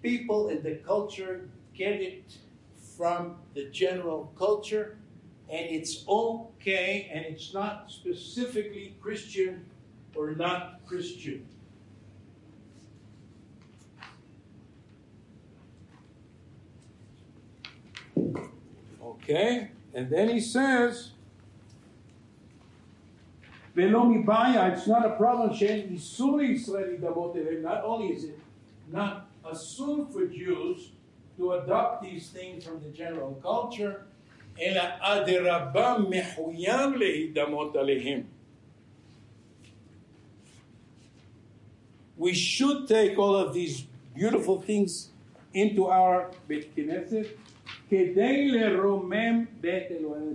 [0.01, 2.37] People in the culture get it
[2.97, 4.97] from the general culture,
[5.49, 9.65] and it's okay, and it's not specifically Christian
[10.15, 11.45] or not Christian.
[19.26, 21.10] Okay, and then he says,
[23.74, 28.38] ולא מבעיה, it's not a problem שאין איסור לישראל להידמות אליהם, not only is it
[28.92, 30.90] not assumed for Jews
[31.36, 34.04] to adopt these things from the general culture,
[34.60, 38.22] אלא אדרבה מחויב להידמות עליהם.
[42.18, 43.84] We should take all of these
[44.14, 45.10] beautiful things
[45.54, 47.26] into our בית כנסת
[47.89, 48.13] que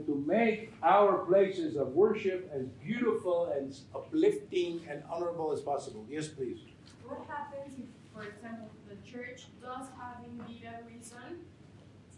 [0.06, 6.04] to make our places of worship as beautiful and uplifting and honorable as possible.
[6.08, 6.58] Yes, please.
[7.06, 7.84] What happens if,
[8.14, 11.44] for example, the church does have indeed a reason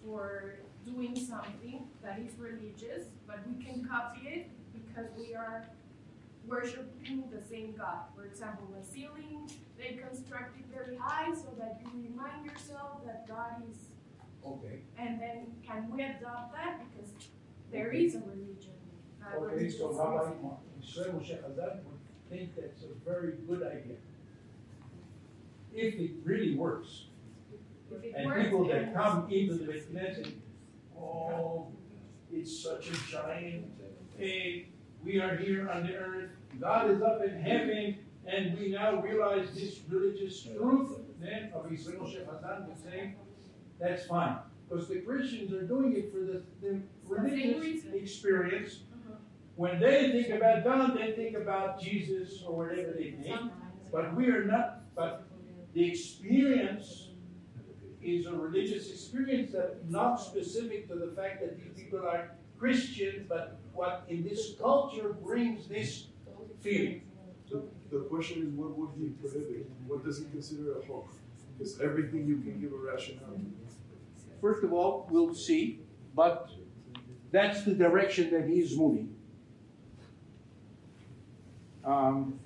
[0.05, 5.67] for doing something that is religious, but we can copy it because we are
[6.47, 8.01] worshiping the same God.
[8.15, 13.27] For example, the ceiling, they construct it very high so that you remind yourself that
[13.27, 13.89] God is
[14.47, 14.83] Okay.
[14.99, 16.81] And then can we adopt that?
[16.91, 17.11] Because
[17.73, 18.73] there is a religion.
[19.23, 20.33] a Okay, so Rabbi.
[20.83, 22.01] Israel Moshe Hazan would
[22.31, 23.97] think that's a very good idea.
[25.73, 27.07] If it really works.
[27.91, 30.33] If it And works, people that come into the Knesset,
[30.99, 31.69] oh,
[32.33, 33.67] it's such a giant
[34.17, 34.67] thing.
[35.05, 36.31] We are here on the earth.
[36.61, 40.91] God is up in heaven, and we now realize this religious truth.
[41.21, 43.15] Then Rabbi Israel Moshe Hazan would say,
[43.85, 44.39] that's fine.
[44.69, 47.93] Because the Christians are doing it for the, the religious reason.
[47.95, 48.81] experience.
[48.93, 49.17] Uh-huh.
[49.57, 53.41] When they think about God, they think about Jesus or whatever they think.
[53.93, 55.27] But we are not, but
[55.75, 57.11] the experience
[58.03, 63.27] is a religious experience that not specific to the fact that these people are Christians,
[63.29, 66.07] but what in this culture brings this
[66.61, 67.03] feeling.
[67.51, 69.71] The, the question is, what would he prohibit?
[69.87, 71.13] What does he consider a hok?
[71.57, 73.39] Because everything you can give a rationale.
[74.45, 75.81] First of all, we'll see,
[76.15, 76.51] but
[77.33, 79.17] that's the direction that he's moving.
[81.83, 82.39] Um,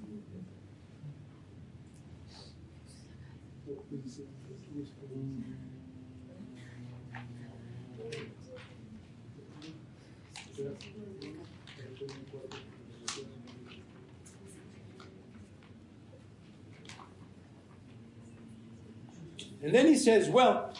[19.60, 20.72] and then he says, well,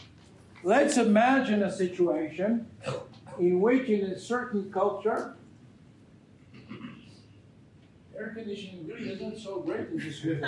[0.69, 2.67] let's imagine a situation
[3.39, 5.35] in which, in a certain culture,
[8.15, 10.45] air conditioning really isn't so great in this room.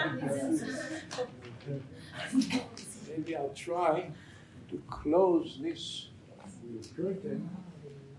[3.08, 4.10] Maybe I'll try
[4.68, 6.08] to close this
[6.94, 7.48] curtain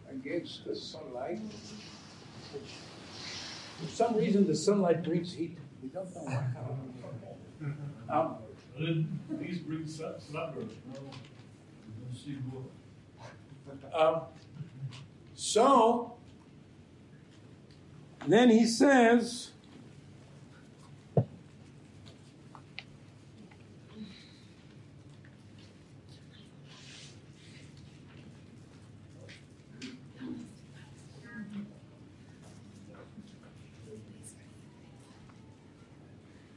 [0.10, 1.40] against the sunlight.
[3.80, 5.58] For some reason, the sunlight brings heat.
[5.84, 6.46] We don't know why.
[8.10, 8.36] Um,
[8.76, 10.66] Please bring slumber
[12.24, 13.94] she would.
[13.94, 14.22] Um,
[15.34, 16.14] so,
[18.28, 19.52] then he says,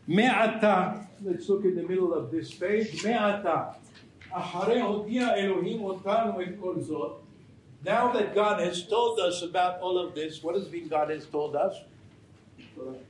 [0.06, 1.06] Me'ata.
[1.22, 3.02] Let's look in the middle of this page.
[3.02, 3.76] Me'ata.
[7.84, 11.10] Now that God has told us about all of this, what does it mean God
[11.10, 11.76] has told us?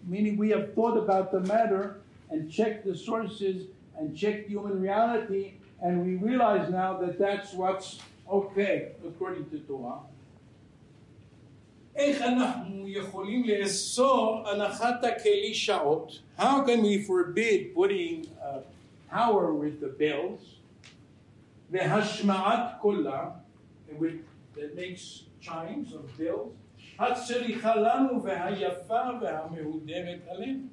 [0.06, 3.66] Meaning we have thought about the matter and checked the sources
[3.98, 10.00] and checked human reality, and we realize now that that's what's okay according to Torah.
[16.36, 18.60] How can we forbid putting uh,
[19.08, 20.40] power with the bells?
[21.73, 23.29] והשמעת קולה,
[23.99, 24.23] with,
[24.55, 26.55] that makes chimes of bells,
[26.99, 30.67] הצריכה לנו והיפה והמהודרת עלינו.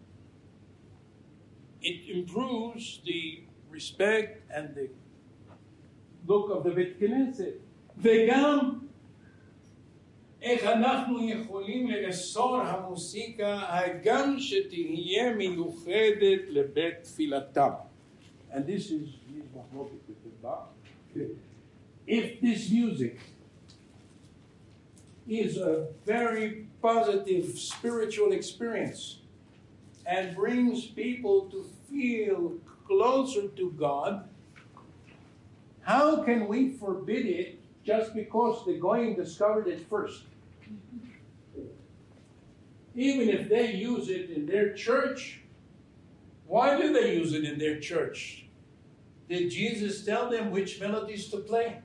[1.82, 4.88] It improves the respect and the
[6.26, 7.54] look of the בית כנסת.
[7.98, 8.78] וגם
[10.42, 17.70] איך אנחנו יכולים לאסור המוסיקה הגם שתהיה מיוחדת לבית תפילתם.
[18.50, 20.69] And this is, is מחלוקת בטבע.
[22.07, 23.19] If this music
[25.27, 29.19] is a very positive spiritual experience
[30.05, 32.55] and brings people to feel
[32.87, 34.27] closer to God,
[35.81, 40.23] how can we forbid it just because the Goyim discovered it first.
[42.95, 45.41] Even if they use it in their church,
[46.45, 48.45] why do they use it in their church?
[49.31, 51.79] Did Jesus tell them which melodies to play?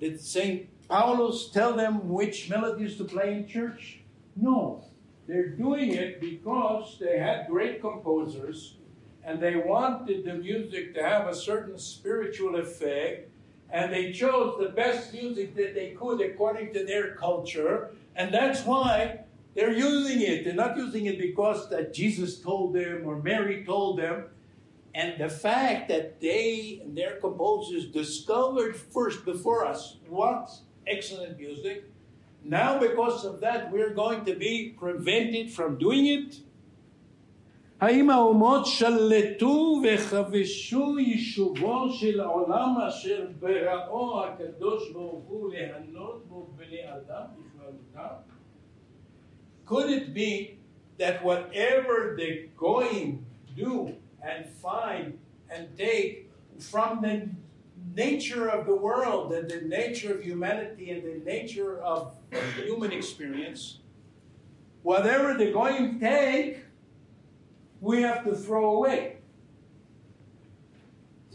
[0.00, 0.66] Did St.
[0.88, 4.00] Paulus tell them which melodies to play in church?
[4.34, 4.86] No.
[5.28, 8.76] They're doing it because they had great composers
[9.22, 13.28] and they wanted the music to have a certain spiritual effect
[13.68, 18.64] and they chose the best music that they could according to their culture and that's
[18.64, 19.20] why
[19.54, 20.44] they're using it.
[20.44, 24.24] They're not using it because that Jesus told them or Mary told them.
[24.95, 30.51] And the fact that they and their composers discovered first before us what
[30.85, 31.85] excellent music,
[32.43, 36.41] now because of that we're going to be prevented from doing it.
[37.81, 46.83] האם האומות שלטו וכבשו יישובו של העולם אשר בראו הקדוש ברוך הוא ליהנות בו בני
[46.83, 48.13] אדם בכללותם?
[49.65, 50.59] Could it be
[50.99, 53.25] that whatever the going
[53.55, 53.95] do
[54.25, 55.17] and find
[55.49, 56.29] and take
[56.59, 57.29] from the
[57.95, 62.15] nature of the world and the nature of humanity and the nature of
[62.55, 63.79] human experience,
[64.83, 66.59] whatever the going take,
[67.79, 69.17] we have to throw away.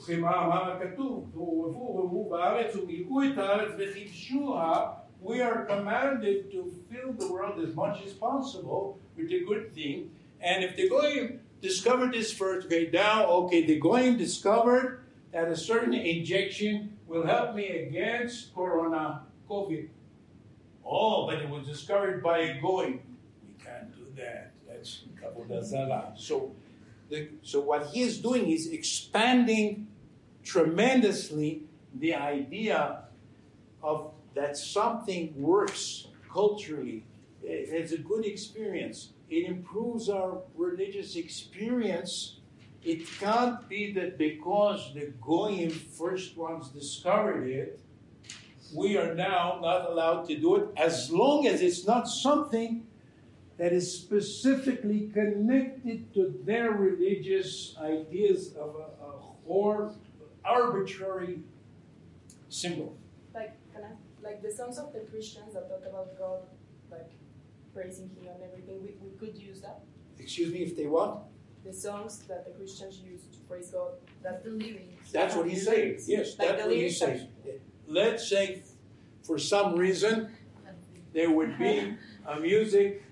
[0.08, 7.58] וכמה כתוב, והועברו בארץ ומילאו את הארץ וכיבשוה we are commanded to fill the world
[7.66, 10.10] as much as possible with a good thing.
[10.40, 15.55] And if the Goyim discovered this first, okay, now, okay, the Goyim discovered that a
[15.55, 19.87] certain injection will help me against Corona COVID.
[20.85, 22.99] Oh, but it was discovered by a Goyim.
[23.45, 24.51] We can't do that.
[24.67, 26.13] That's Kabbalah.
[26.17, 26.53] So,
[27.09, 29.87] the, so what he is doing is expanding
[30.43, 31.63] tremendously
[31.93, 33.03] the idea
[33.83, 37.03] of that something works culturally.
[37.43, 39.09] It's a good experience.
[39.31, 42.41] It improves our religious experience.
[42.83, 47.79] It can't be that because the Goyim first ones discovered it,
[48.75, 52.85] we are now not allowed to do it as long as it's not something
[53.57, 59.11] that is specifically connected to their religious ideas of a, a
[59.45, 59.93] or
[60.43, 61.39] arbitrary
[62.49, 62.97] symbol.
[63.33, 63.79] Like, I,
[64.21, 66.39] like the songs of the Christians that talk about God,
[67.73, 69.81] praising Him and everything, we, we could use that.
[70.19, 71.23] Excuse me, if they what?
[71.65, 73.91] The songs that the Christians use to praise God.
[74.23, 75.11] That the lyrics.
[75.11, 75.99] That's what he's saying.
[76.07, 77.29] Yes, Like that's the what he's lyrics saying.
[77.87, 78.63] Let's say
[79.23, 80.31] for some reason
[81.13, 81.93] there would be
[82.27, 83.03] a music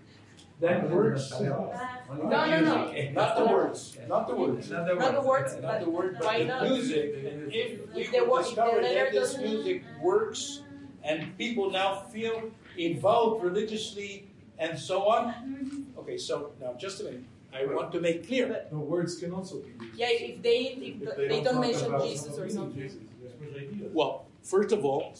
[0.59, 1.31] that works.
[1.39, 1.71] No,
[2.11, 3.11] no, no.
[3.11, 4.69] Not the words, not the words.
[4.69, 5.53] Not the Not the words.
[5.53, 7.15] words, Not the word, but the music.
[7.25, 10.63] And if we If the would if the discover that this music works
[11.03, 14.28] and people now feel involved religiously
[14.59, 15.33] and so on.
[15.33, 15.99] Mm-hmm.
[15.99, 17.23] Okay, so now just a minute.
[17.51, 18.65] I want to make clear.
[18.71, 19.97] No, words can also be used.
[19.97, 22.79] Yeah, if they if, If they, don't talk mention Jesus or something.
[22.79, 23.87] Jesus, yeah.
[23.91, 25.17] Well, first of all,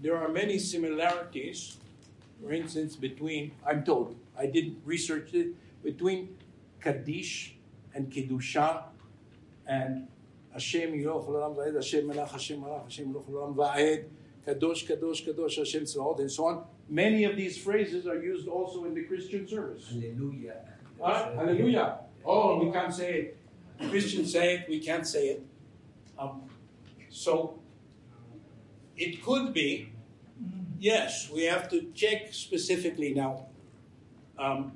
[0.00, 1.76] there are many similarities,
[2.40, 5.48] for instance, between, I'm told, I didn't research it,
[5.82, 6.36] between
[6.80, 7.56] Kaddish
[7.94, 8.84] and Kedusha
[9.66, 10.08] and
[10.54, 14.04] Hashem Yimloch Olam Va'ed, Hashem Melech, Hashem Malach, Hashem Yimloch Olam Va'ed,
[14.46, 16.64] Kadosh, Kadosh, Kadosh, Hashem Tzvaot, and so on.
[16.90, 19.88] Many of these phrases are used also in the Christian service.
[19.88, 20.56] Hallelujah.
[21.00, 21.30] Huh?
[21.36, 22.00] Hallelujah.
[22.24, 23.12] Oh, we can't say
[23.78, 23.90] it.
[23.90, 25.46] Christians say it, we can't say it.
[26.18, 26.42] Um,
[27.08, 27.60] so
[28.96, 29.92] it could be,
[30.78, 33.46] yes, we have to check specifically now.
[34.36, 34.72] Um,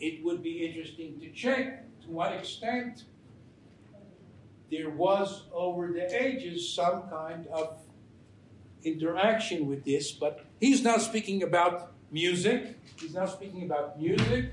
[0.00, 3.04] it would be interesting to check to what extent
[4.70, 7.78] there was over the ages some kind of
[8.86, 12.78] interaction with this, but he's now speaking about music.
[12.98, 14.52] He's now speaking about music.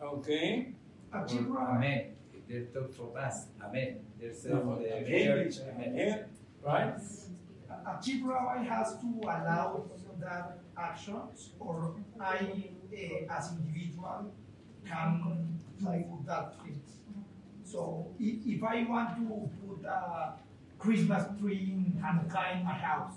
[0.00, 0.74] Okay.
[1.12, 2.14] A Amen.
[2.48, 3.46] They talk for us.
[3.62, 4.00] Amen.
[4.20, 5.50] They say No, for the amen.
[5.50, 5.56] church.
[5.68, 6.24] Amen.
[6.64, 6.94] Right?
[7.70, 9.84] a chief rabbi has to allow
[10.20, 14.32] that actions, or I, eh, as individual,
[14.86, 16.80] can do that thing.
[17.64, 20.32] So if, if I want to put a
[20.78, 23.14] Christmas tree in Hanukkah in my house,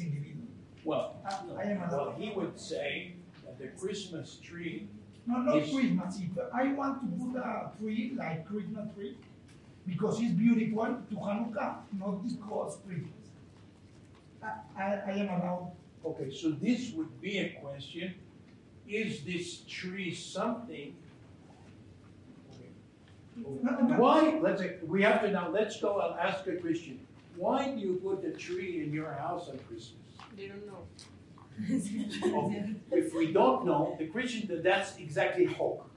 [0.00, 0.46] individual.
[0.84, 3.14] Well, ah, I am well, he would say
[3.44, 4.88] that the Christmas tree.
[5.26, 5.74] No, not Yes.
[5.74, 6.20] Christmas.
[6.20, 9.16] If I want to put a tree like Christmas tree,
[9.86, 13.10] because it's beautiful to Hanukkah, not because Christmas.
[14.42, 15.72] I, I, I am allowed.
[16.04, 18.14] Okay, so this would be a question:
[18.88, 20.94] Is this tree something?
[23.36, 24.38] No, no, Why?
[24.40, 25.50] Let's say we have to now.
[25.50, 27.00] Let's go and ask a Christian.
[27.38, 30.08] Why do you put a tree in your house on Christmas?
[30.36, 30.82] They don't know.
[31.70, 32.74] Okay.
[32.90, 35.88] If we don't know, the Christian, that that's exactly hope.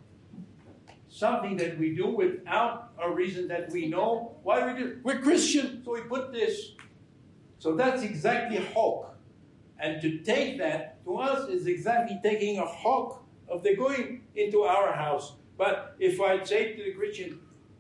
[1.09, 4.35] Something that we do without a reason that we know.
[4.43, 4.99] Why do we do?
[5.03, 6.73] We're Christian, so we put this.
[7.57, 9.15] So that's exactly hope.
[9.79, 14.61] And to take that to us is exactly taking a hok of the going into
[14.61, 15.33] our house.
[15.57, 17.39] But if I say to the Christian,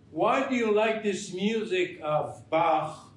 [0.09, 3.10] why do you like this music of Bach,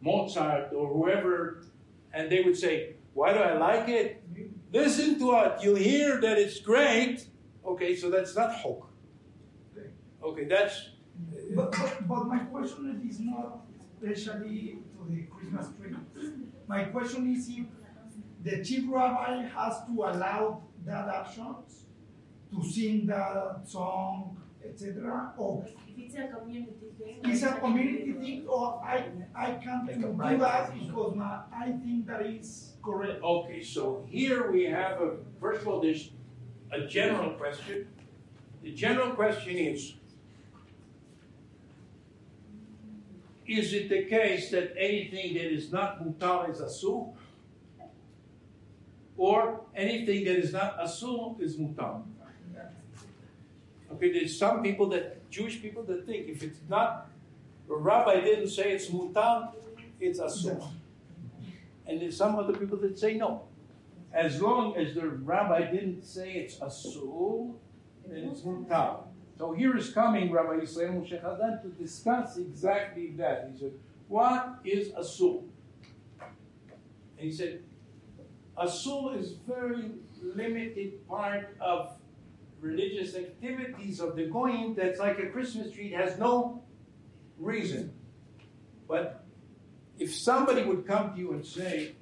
[0.00, 1.64] Mozart, or whoever?
[2.12, 4.22] And they would say, why do I like it?
[4.72, 5.62] Listen to it.
[5.62, 7.26] You'll hear that it's great.
[7.64, 8.86] Okay, so that's not hope.
[10.22, 10.90] Okay, that's.
[11.54, 13.66] But, but, but my question is not
[14.00, 15.96] especially to the Christmas tree.
[16.66, 17.66] My question is if
[18.44, 21.86] the chief rabbi has to allow that actions
[22.52, 24.36] to sing that song,
[24.68, 25.32] etc.
[25.36, 27.20] Or If it's a community thing.
[27.24, 29.04] it's a community thing, or oh, I
[29.34, 33.22] I can't Like do that because my, I think that is correct.
[33.22, 35.16] Okay, so here we have a.
[35.40, 36.10] First of all, there's
[36.72, 37.88] a general question.
[38.62, 39.94] The general question is
[43.48, 47.14] Is it the case that anything that is not mutar is asur?
[49.16, 52.02] Or anything that is not asur is mutar?
[54.00, 57.10] There's some people that, Jewish people that think if it's not,
[57.68, 59.52] the rabbi didn't say it's mutar,
[60.00, 60.70] it's asur.
[61.86, 63.44] And there's some other people that say no.
[64.12, 67.54] As long as the rabbi didn't say it's asur,
[68.06, 69.04] then it's mutar.
[69.36, 73.50] So here is coming Rabbi Yisrael Moshe Hazan to discuss exactly that.
[73.52, 73.72] He said,
[74.08, 75.44] what is asur?
[76.20, 77.62] And he said,
[78.56, 81.97] asur is very limited part of
[82.60, 85.90] religious activities of the goyim that's like a Christmas tree.
[85.92, 86.62] Has no
[87.38, 87.92] reason.
[88.88, 89.24] But
[89.98, 91.92] if somebody would come to you and say,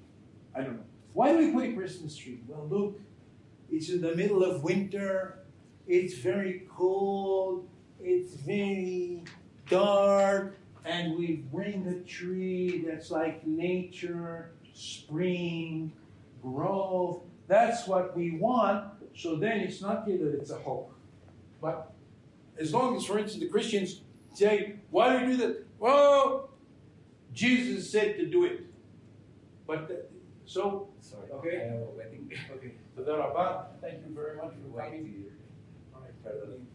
[0.55, 2.41] I don't know, why do we put a Christmas tree?
[2.47, 3.01] Well, look,
[3.71, 5.39] it's in the middle of winter,
[5.87, 7.69] it's very cold,
[8.01, 9.25] it's very
[9.69, 15.93] dark, and we bring a tree that's like nature, spring,
[16.43, 17.23] growth.
[17.49, 18.85] That's what we want.
[19.17, 20.93] So then it's not clear that it's a hope.
[21.61, 21.93] But
[22.59, 24.03] as long as, for instance, the Christians
[24.35, 25.67] say, why do we do that?
[25.79, 26.51] Well,
[27.33, 28.67] Jesus said to do it.
[29.67, 30.05] But the,
[30.45, 31.31] so, Sorry.
[31.33, 31.57] Okay.
[31.57, 32.31] I have a wedding.
[32.53, 32.73] okay.
[33.81, 35.07] Thank you very much for Wait coming.
[35.07, 35.33] here.
[35.95, 36.67] All right, Pardon.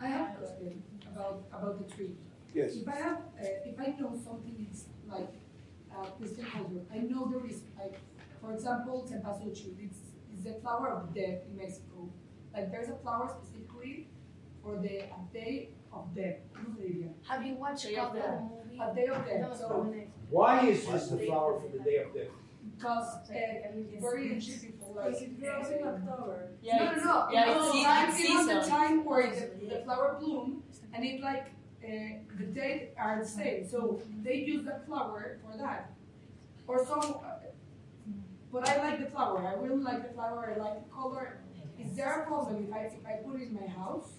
[0.00, 0.82] I have a question
[1.12, 2.12] about, about the tree.
[2.54, 2.76] Yes.
[2.76, 5.32] If I have, uh, if I know something is like
[5.94, 7.98] uh, Christian culture, I know there is, like,
[8.40, 9.98] for example, cempasúchil, it's,
[10.34, 12.10] it's the flower of death in Mexico.
[12.52, 14.08] Like, there's a flower specifically
[14.62, 16.36] for the a day of death.
[16.52, 17.06] ¿Cómo se?
[17.28, 18.40] Have you watched Day of the Death.
[18.42, 18.78] movie?
[18.80, 19.56] A day of death.
[19.58, 19.94] So,
[20.30, 22.28] Why is this the flower for the day of death?
[22.76, 25.06] because uh, it's very beautiful, like.
[25.06, 26.48] Because it grows in October.
[26.64, 27.28] no, no, no.
[27.30, 28.50] Yeah, it was it's time, season.
[28.50, 30.62] it was the time where the, the flower bloom,
[30.92, 31.46] and it like
[31.84, 31.88] uh,
[32.38, 33.68] the dates are the same.
[33.68, 35.92] So they use the flower for that.
[36.66, 37.33] Or some, uh,
[38.54, 39.44] but I like the flower.
[39.44, 40.54] I really like the flower.
[40.54, 41.38] I like the color.
[41.76, 44.10] Is there a problem if I if I put it in my house?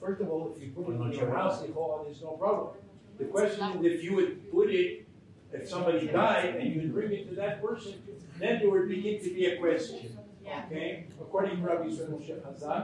[0.00, 2.74] First of all, if you put it in your house, they call there's no problem.
[3.18, 5.06] The question is if you would put it,
[5.52, 7.94] if somebody died and you would bring it to that person,
[8.40, 10.18] then there would begin to be a question.
[10.66, 11.06] Okay?
[11.20, 12.82] According to Rabbi Yisrael Moshe Hazan.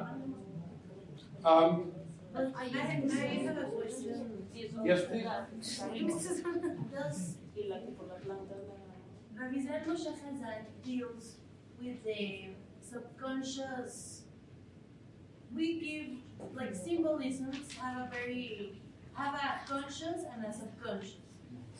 [1.45, 1.93] Um,
[2.35, 4.47] I, I have a question.
[4.85, 5.25] yes, please.
[6.93, 7.37] Does
[9.45, 11.37] Israel Moshe Hazan deals
[11.79, 12.47] with the
[12.81, 14.23] subconscious?
[15.55, 18.81] We give like symbolisms have a very
[19.13, 21.17] have a conscious and a subconscious.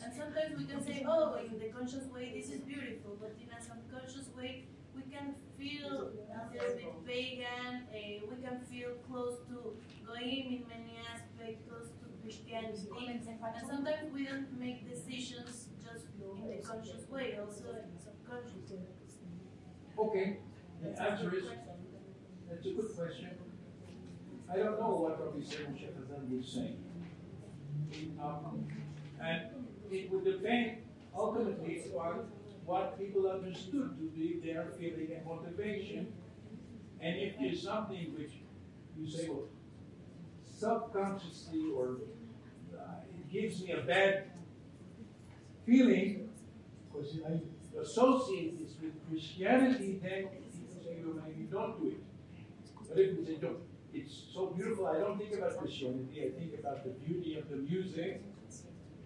[0.03, 3.49] And sometimes we can say, oh, in the conscious way this is beautiful, but in
[3.51, 4.65] a subconscious way
[4.95, 9.73] we can feel a little bit pagan, uh, we can feel close to
[10.05, 11.89] Goyim in many aspects, close
[12.27, 12.89] Christianity.
[13.07, 13.23] And
[13.69, 18.73] sometimes we don't make decisions just in the conscious way, also in the subconscious.
[19.97, 20.37] Okay.
[20.83, 21.45] The answer is,
[22.49, 23.29] that's a good question.
[24.51, 26.75] I don't know what Rabbi Yisrael Moshe Hazan would say.
[28.21, 28.67] Um,
[29.21, 29.41] and
[29.89, 30.77] it would depend
[31.17, 32.27] ultimately on
[32.65, 36.11] what people understood to be their feeling and motivation.
[36.99, 38.33] And if there's something which
[38.97, 39.47] you say, well,
[40.59, 42.16] subconsciously or it
[43.31, 44.23] gives me a bad
[45.65, 46.29] feeling,
[46.91, 47.39] because I
[47.79, 52.03] associate this with Christianity, then people say, well, maybe don't do it.
[52.89, 53.57] But if you say, don't,
[53.93, 57.57] it's so beautiful, I don't think about Christianity, I think about the beauty of the
[57.57, 58.21] music,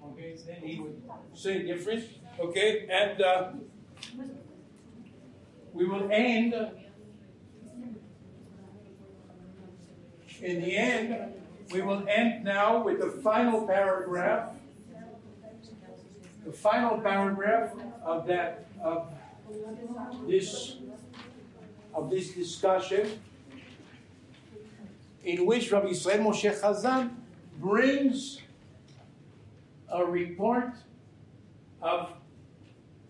[0.04, 1.02] Okay, then he would
[1.34, 2.06] say different.
[2.40, 3.52] Okay, and uh,
[5.74, 6.54] we will end.
[10.42, 11.34] In the end,
[11.72, 14.50] we will end now with the final paragraph.
[16.46, 17.72] The final paragraph
[18.04, 19.08] of that of
[20.28, 20.78] this
[21.94, 23.20] of this discussion,
[25.24, 27.12] in which Rabbi Israel Moshe Hazan
[27.60, 28.42] brings
[29.90, 30.74] a report
[31.82, 32.14] of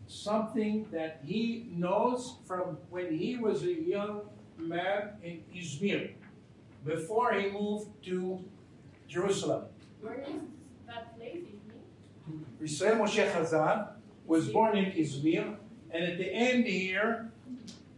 [0.08, 4.22] something that he knows from when he was a young
[4.58, 6.12] man in Izmir,
[6.86, 8.44] before he moved to
[9.08, 9.66] Jerusalem.
[10.02, 10.42] Where is
[10.88, 11.46] that place,
[12.62, 13.88] Israel Moshe Hazan
[14.26, 15.56] was born in Izmir,
[15.92, 17.32] and at the end here,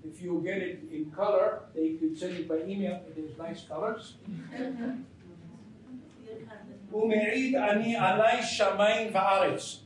[0.04, 3.02] if you get it in color, they could send it by email.
[3.10, 4.16] It is nice colors.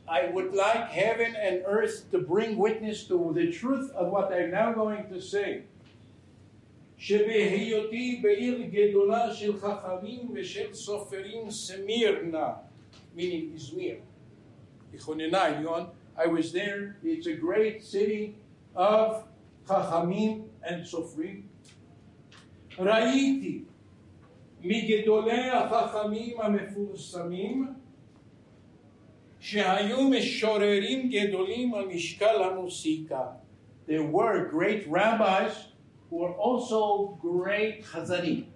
[0.08, 4.50] I would like heaven and earth to bring witness to the truth of what I'm
[4.50, 5.62] now going to say.
[6.97, 12.53] שבהיותי בעיר גדולה של חכמים ושל סופרים סמירנה,
[13.17, 13.99] meaning Izmir,
[14.93, 15.83] לכוננה עליון,
[16.15, 18.35] I was there, it's a great city
[18.75, 19.23] of
[19.67, 21.41] חכמים and סופרים.
[22.79, 23.63] ראיתי
[24.61, 27.67] מגדולי החכמים המפורסמים
[29.39, 33.25] שהיו משוררים גדולים על משקל המוסיקה.
[33.87, 35.66] There were great rabbis who
[36.10, 38.46] were also great chazanim.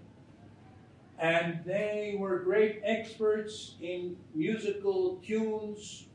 [1.18, 6.06] And they were great experts in musical tunes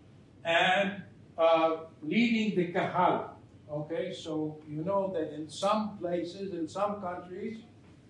[0.44, 1.04] and
[1.38, 3.38] uh, leading the kahal.
[3.70, 7.60] Okay, so you know that in some places, in some countries,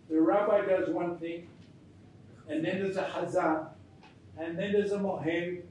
[0.10, 1.48] the rabbi does one thing,
[2.48, 3.68] and then there's a hazan,
[4.38, 5.62] and then there's a mohel,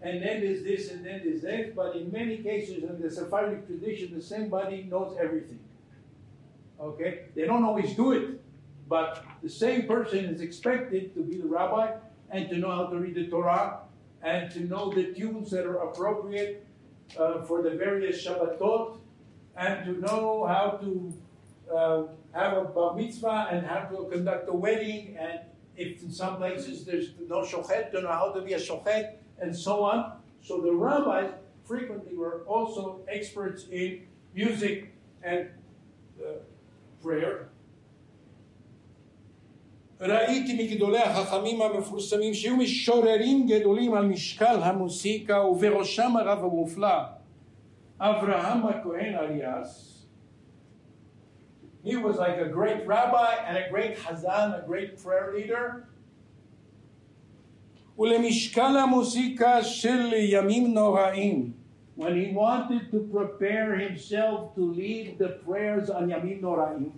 [0.00, 1.74] and then there's this, and then there's that.
[1.74, 5.58] But in many cases, in the Sephardic tradition, the same body knows everything.
[6.80, 7.26] Okay?
[7.34, 8.40] They don't always do it,
[8.88, 11.92] but the same person is expected to be the rabbi
[12.30, 13.80] and to know how to read the Torah
[14.22, 16.66] and to know the tunes that are appropriate
[17.18, 18.98] uh, for the various Shabbatot
[19.56, 21.14] and to know how to
[21.72, 25.40] uh, have a bar mitzvah and how to conduct a wedding and
[25.76, 29.54] if in some places there's no shochet, to know how to be a shochet and
[29.54, 30.18] so on.
[30.42, 31.30] So the rabbis
[31.64, 35.50] frequently were also experts in music and
[36.20, 36.38] uh,
[37.05, 37.51] prayer.
[40.01, 46.97] ראיתי מגדולי החכמים המפורסמים שהיו משוררים גדולים על משקל המוסיקה ובראשם הרב המופלא
[47.99, 49.87] אברהם הכהן אליאס.
[51.83, 55.85] He was like a great rabbi and a great hazan, a great prayer leader.
[57.99, 61.51] ולמשקל המוסיקה של ימים נוראים
[61.96, 66.92] when he wanted to prepare himself to lead the prayers on Yamim Noraim,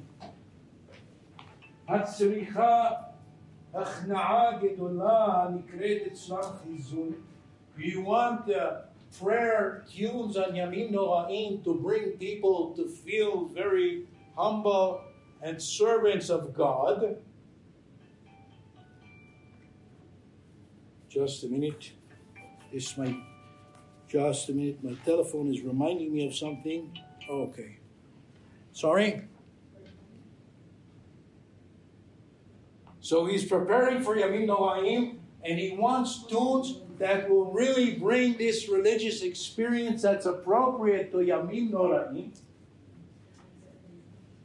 [1.88, 2.90] הצריכה
[3.74, 5.48] הכנעה גדולה
[6.06, 7.12] אצלם חיזון.
[7.78, 8.84] We want the
[9.20, 15.00] prayer tunes on Yamim Noraim to bring people to feel very humble
[15.40, 17.16] and servants of God.
[21.08, 21.92] Just a minute.
[22.72, 23.16] This might
[24.08, 26.98] just a minute, my telephone is reminding me of something.
[27.28, 27.76] Okay.
[28.72, 29.22] Sorry?
[33.00, 38.68] So he's preparing for Yamim Noraim, and he wants tunes that will really bring this
[38.68, 42.32] religious experience that's appropriate to Yamim Noraim.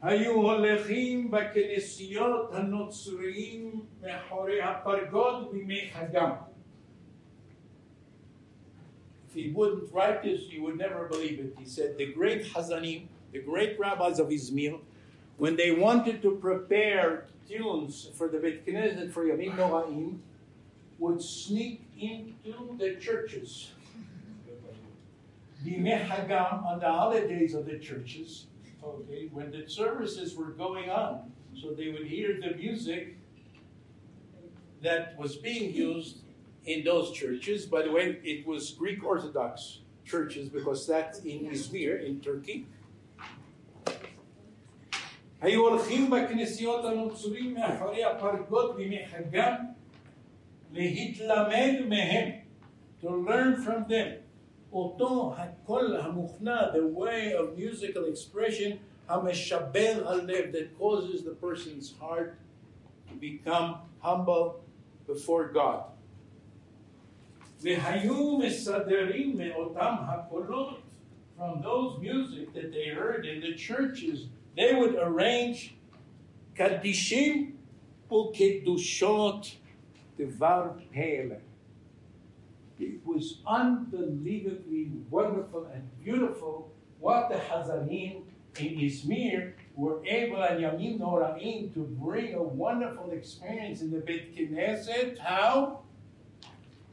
[0.04, 6.32] היו הולכים בכנסיות הנוצריים מאחורי הפרגוד בימי חגם.
[9.34, 11.56] He wouldn't write this, you would never believe it.
[11.58, 14.80] He said, The great Hazanim, the great rabbis of Izmir,
[15.38, 20.20] when they wanted to prepare tunes for the Beit Knesset for Yamim Noraim,
[21.00, 23.72] would sneak into the churches.
[25.66, 28.46] Hagam, on the holidays of the churches,
[28.84, 33.18] okay, when the services were going on, so they would hear the music
[34.82, 36.18] that was being used
[36.65, 37.67] in those churches.
[37.67, 42.67] By the way, it was Greek Orthodox churches because that's in Izmir, in Turkey.
[45.41, 49.55] היו הולכים בכנסיות הנוצרים מאחורי הפרגוד בימי חגם
[50.73, 52.31] להתלמד מהם,
[53.03, 54.29] to learn from them.
[54.73, 58.77] אותו הקול המוכנע, the way of musical expression,
[59.09, 62.35] המשבר הלב, that causes the person's heart
[63.09, 64.61] to become humble
[65.07, 65.92] before God.
[67.63, 70.81] והיו מסדרים מאותם הקולות
[71.39, 75.75] from those music that they heard in the churches, they would arrange
[76.55, 77.57] קדישים
[78.11, 79.57] וקדושות
[80.19, 81.37] דבר פלא.
[82.81, 86.71] It was unbelievably wonderful and beautiful
[87.01, 88.23] what the Hazanim
[88.59, 94.37] in Izmir were able and Yamim Noraim to bring a wonderful experience in the Beit
[94.37, 95.19] Knesset.
[95.19, 95.81] How?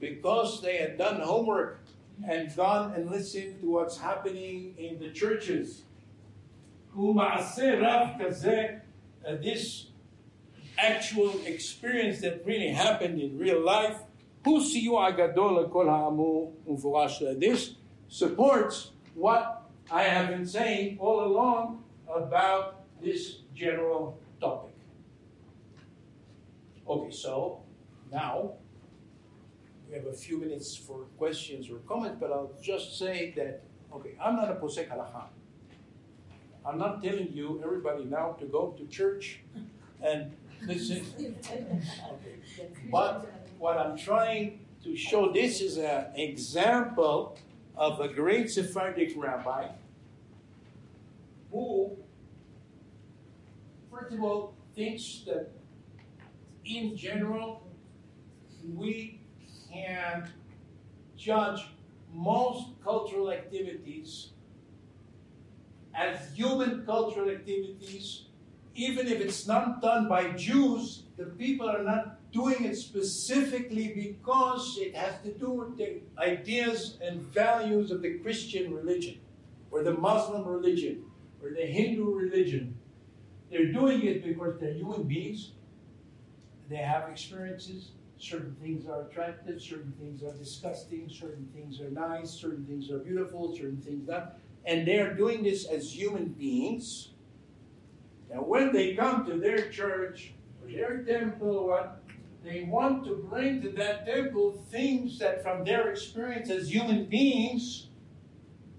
[0.00, 1.80] Because they had done homework
[2.26, 5.82] and gone and listened to what's happening in the churches.
[6.96, 7.36] Uh,
[9.42, 9.86] this
[10.78, 13.98] actual experience that really happened in real life,
[17.38, 17.74] this
[18.08, 24.70] supports what I have been saying all along about this general topic.
[26.88, 27.60] Okay, so
[28.10, 28.54] now
[29.90, 33.62] we have a few minutes for questions or comments, but I'll just say that,
[33.92, 35.24] okay, I'm not a posek halacha.
[36.64, 39.40] I'm not telling you, everybody now, to go to church
[40.02, 40.32] and
[40.64, 41.04] listen.
[41.18, 42.38] Okay.
[42.90, 47.36] But what I'm trying to show, this is an example
[47.76, 49.68] of a great Sephardic rabbi
[51.50, 51.96] who,
[53.90, 55.50] first of all, thinks that
[56.64, 57.66] in general,
[58.74, 59.19] we
[59.72, 60.28] can
[61.16, 61.66] judge
[62.12, 64.30] most cultural activities
[65.94, 68.24] as human cultural activities,
[68.74, 74.78] even if it's not done by Jews, the people are not doing it specifically because
[74.80, 79.18] it has to do with the ideas and values of the Christian religion,
[79.70, 81.04] or the Muslim religion,
[81.42, 82.76] or the Hindu religion.
[83.50, 85.52] They're doing it because they're human beings.
[86.68, 87.90] They have experiences,
[88.20, 92.98] certain things are attractive, certain things are disgusting, certain things are nice, certain things are
[92.98, 94.38] beautiful, certain things not.
[94.66, 97.08] And they're doing this as human beings.
[98.30, 102.02] And when they come to their church or their temple, what
[102.44, 107.88] they want to bring to that temple things that from their experience as human beings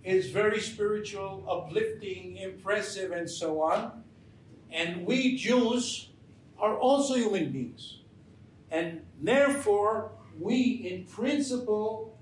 [0.04, 4.04] is very spiritual, uplifting, impressive, and so on.
[4.72, 6.10] And we Jews
[6.60, 8.00] are also human beings.
[8.70, 12.18] And therefore, we, in principle,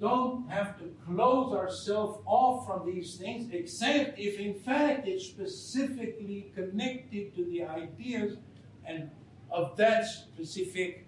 [0.00, 6.52] don't have to close ourselves off from these things, except if in fact it's specifically
[6.54, 8.36] connected to the ideas
[8.84, 9.10] and
[9.50, 11.06] of that specific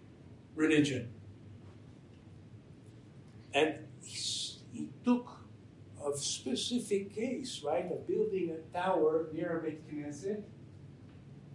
[0.54, 1.10] religion.
[3.52, 5.30] And he took
[6.06, 10.42] a specific case, right, of building a tower near Beit Knesset,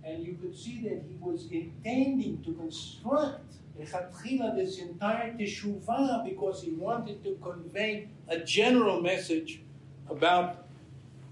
[0.05, 6.71] and you could see that he was intending to construct this entire teshuvah because he
[6.71, 9.61] wanted to convey a general message
[10.09, 10.65] about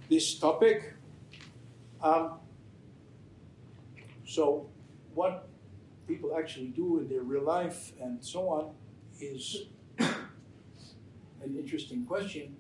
[0.10, 0.93] this topic.
[2.02, 2.31] Um,
[4.26, 4.68] so,
[5.14, 5.48] what
[6.07, 8.73] people actually do in their real life and so on
[9.19, 9.64] is
[9.99, 12.56] an interesting question.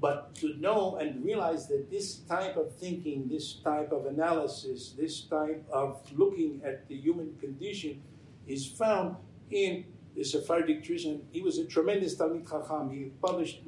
[0.00, 5.22] But to know and realize that this type of thinking, this type of analysis, this
[5.22, 8.02] type of looking at the human condition
[8.46, 9.16] is found
[9.50, 11.22] in the Sephardic tradition.
[11.30, 12.90] He was a tremendous Talmid Chacham.
[12.90, 13.62] He published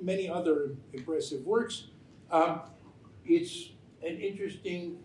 [0.00, 1.88] many other impressive works.
[2.30, 2.60] Um,
[3.24, 3.70] it's
[4.02, 4.98] an interesting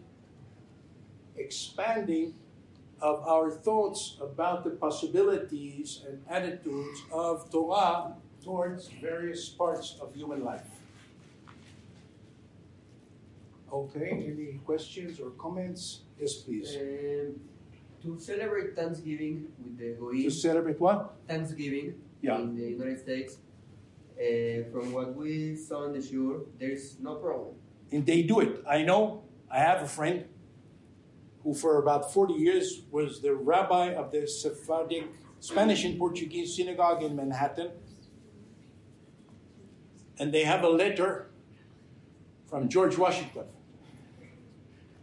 [1.36, 2.34] expanding
[3.00, 8.16] of our thoughts about the possibilities and attitudes of Torah
[8.48, 10.70] towards various parts of human life.
[13.72, 15.84] Okay, any questions or comments?
[16.18, 16.70] Yes, please.
[16.78, 17.36] Um,
[18.04, 20.24] to celebrate Thanksgiving with the Goyim.
[20.24, 21.00] To celebrate what?
[21.28, 22.40] Thanksgiving yeah.
[22.40, 23.32] in the United States.
[24.18, 27.54] Uh, from what we saw on the shore, there's no problem.
[27.92, 28.64] And they do it.
[28.78, 29.24] I know.
[29.52, 30.26] I have a friend
[31.44, 35.04] who, for about 40 years, was the rabbi of the Sephardic
[35.40, 37.72] Spanish and Portuguese synagogue in Manhattan.
[40.20, 41.28] And they have a letter
[42.48, 43.44] from George Washington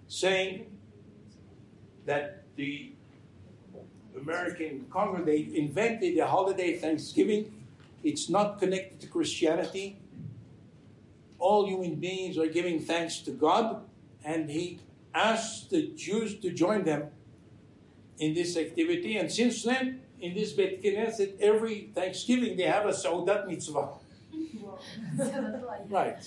[0.09, 0.67] saying
[2.07, 2.93] that the
[4.17, 7.53] American Congress, they invented the holiday Thanksgiving.
[8.03, 9.99] It's not connected to Christianity.
[11.39, 13.83] All human beings are giving thanks to God,
[14.25, 14.81] and he
[15.15, 17.09] asked the Jews to join them
[18.19, 19.17] in this activity.
[19.17, 23.89] And since then, in this Beit Knesset, every Thanksgiving they have a Seudat mitzvah.
[25.90, 26.24] right.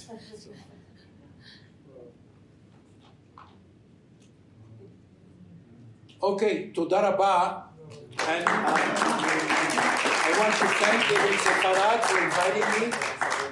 [6.22, 7.60] אוקיי, תודה רבה.
[8.18, 8.52] And uh,
[10.28, 12.84] I want to thank Ibn Sefarat for inviting me.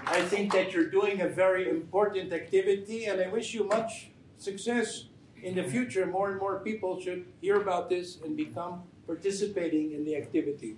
[0.07, 5.07] I think that you're doing a very important activity, and I wish you much success
[5.43, 6.07] in the future.
[6.07, 10.77] More and more people should hear about this and become participating in the activity.